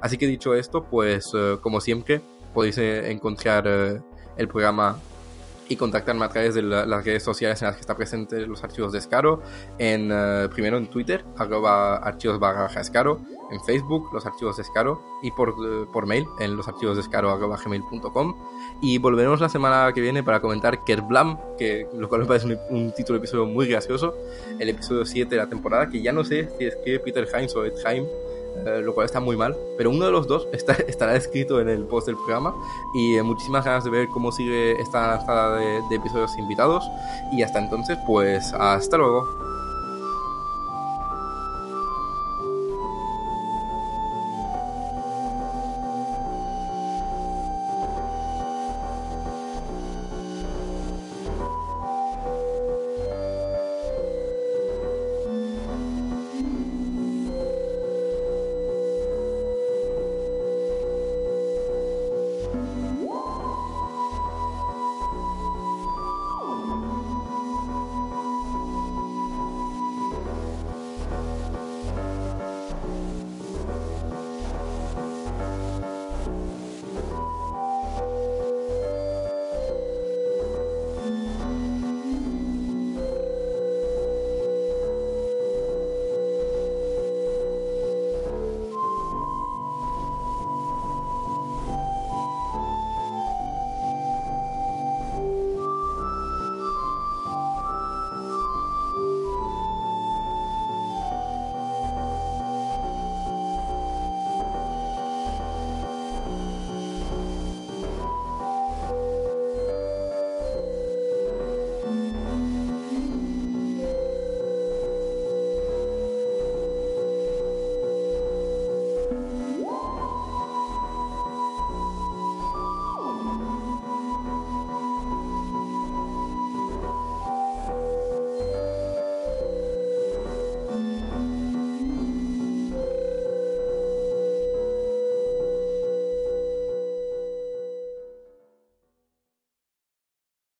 Así 0.00 0.18
que 0.18 0.26
dicho 0.26 0.54
esto, 0.54 0.84
pues 0.88 1.30
eh, 1.34 1.56
como 1.62 1.80
siempre, 1.80 2.20
podéis 2.52 2.78
eh, 2.78 3.10
encontrar 3.10 3.64
eh, 3.66 4.00
el 4.36 4.48
programa 4.48 5.00
y 5.72 5.76
contactarme 5.76 6.24
a 6.26 6.28
través 6.28 6.54
de 6.54 6.62
las 6.62 7.04
redes 7.04 7.22
sociales 7.22 7.62
en 7.62 7.68
las 7.68 7.76
que 7.76 7.80
está 7.80 7.96
presente 7.96 8.46
los 8.46 8.62
archivos 8.62 8.92
de 8.92 8.98
Escaro. 8.98 9.42
En, 9.78 10.12
uh, 10.12 10.48
primero 10.50 10.76
en 10.76 10.88
Twitter, 10.88 11.24
arroba 11.38 11.96
archivos 11.96 12.38
barra 12.38 12.66
Escaro. 12.80 13.20
En 13.50 13.60
Facebook, 13.64 14.10
los 14.12 14.24
archivos 14.26 14.56
de 14.56 14.62
Escaro. 14.62 15.02
Y 15.22 15.30
por, 15.30 15.50
uh, 15.50 15.90
por 15.90 16.06
mail, 16.06 16.26
en 16.40 16.56
los 16.56 16.68
archivos 16.68 16.96
de 16.96 17.02
Escaro 17.02 17.30
arroba 17.30 17.56
gmail.com. 17.56 18.36
Y 18.82 18.98
volveremos 18.98 19.40
la 19.40 19.48
semana 19.48 19.92
que 19.94 20.02
viene 20.02 20.22
para 20.22 20.40
comentar 20.40 20.84
Kerblam, 20.84 21.38
que 21.58 21.88
lo 21.96 22.08
cual 22.08 22.22
me 22.22 22.26
parece 22.26 22.46
un, 22.46 22.58
un 22.70 22.92
título 22.92 23.18
de 23.18 23.24
episodio 23.24 23.46
muy 23.46 23.66
gracioso. 23.66 24.14
El 24.58 24.68
episodio 24.68 25.06
7 25.06 25.30
de 25.30 25.36
la 25.36 25.48
temporada, 25.48 25.88
que 25.88 26.02
ya 26.02 26.12
no 26.12 26.22
sé 26.22 26.50
si 26.58 26.66
es 26.66 26.76
que 26.84 27.00
Peter 27.00 27.26
Hines 27.34 27.56
o 27.56 27.64
Ed 27.64 27.74
Heim 27.86 28.04
eh, 28.66 28.80
lo 28.82 28.94
cual 28.94 29.06
está 29.06 29.20
muy 29.20 29.36
mal, 29.36 29.56
pero 29.76 29.90
uno 29.90 30.06
de 30.06 30.12
los 30.12 30.26
dos 30.26 30.48
está, 30.52 30.72
estará 30.74 31.16
escrito 31.16 31.60
en 31.60 31.68
el 31.68 31.84
post 31.84 32.06
del 32.06 32.16
programa 32.16 32.54
y 32.94 33.16
eh, 33.16 33.22
muchísimas 33.22 33.64
ganas 33.64 33.84
de 33.84 33.90
ver 33.90 34.08
cómo 34.08 34.32
sigue 34.32 34.80
esta 34.80 35.16
lanzada 35.16 35.58
de, 35.58 35.80
de 35.88 35.96
episodios 35.96 36.36
invitados 36.38 36.84
y 37.32 37.42
hasta 37.42 37.58
entonces 37.58 37.98
pues 38.06 38.52
hasta 38.54 38.96
luego. 38.96 39.51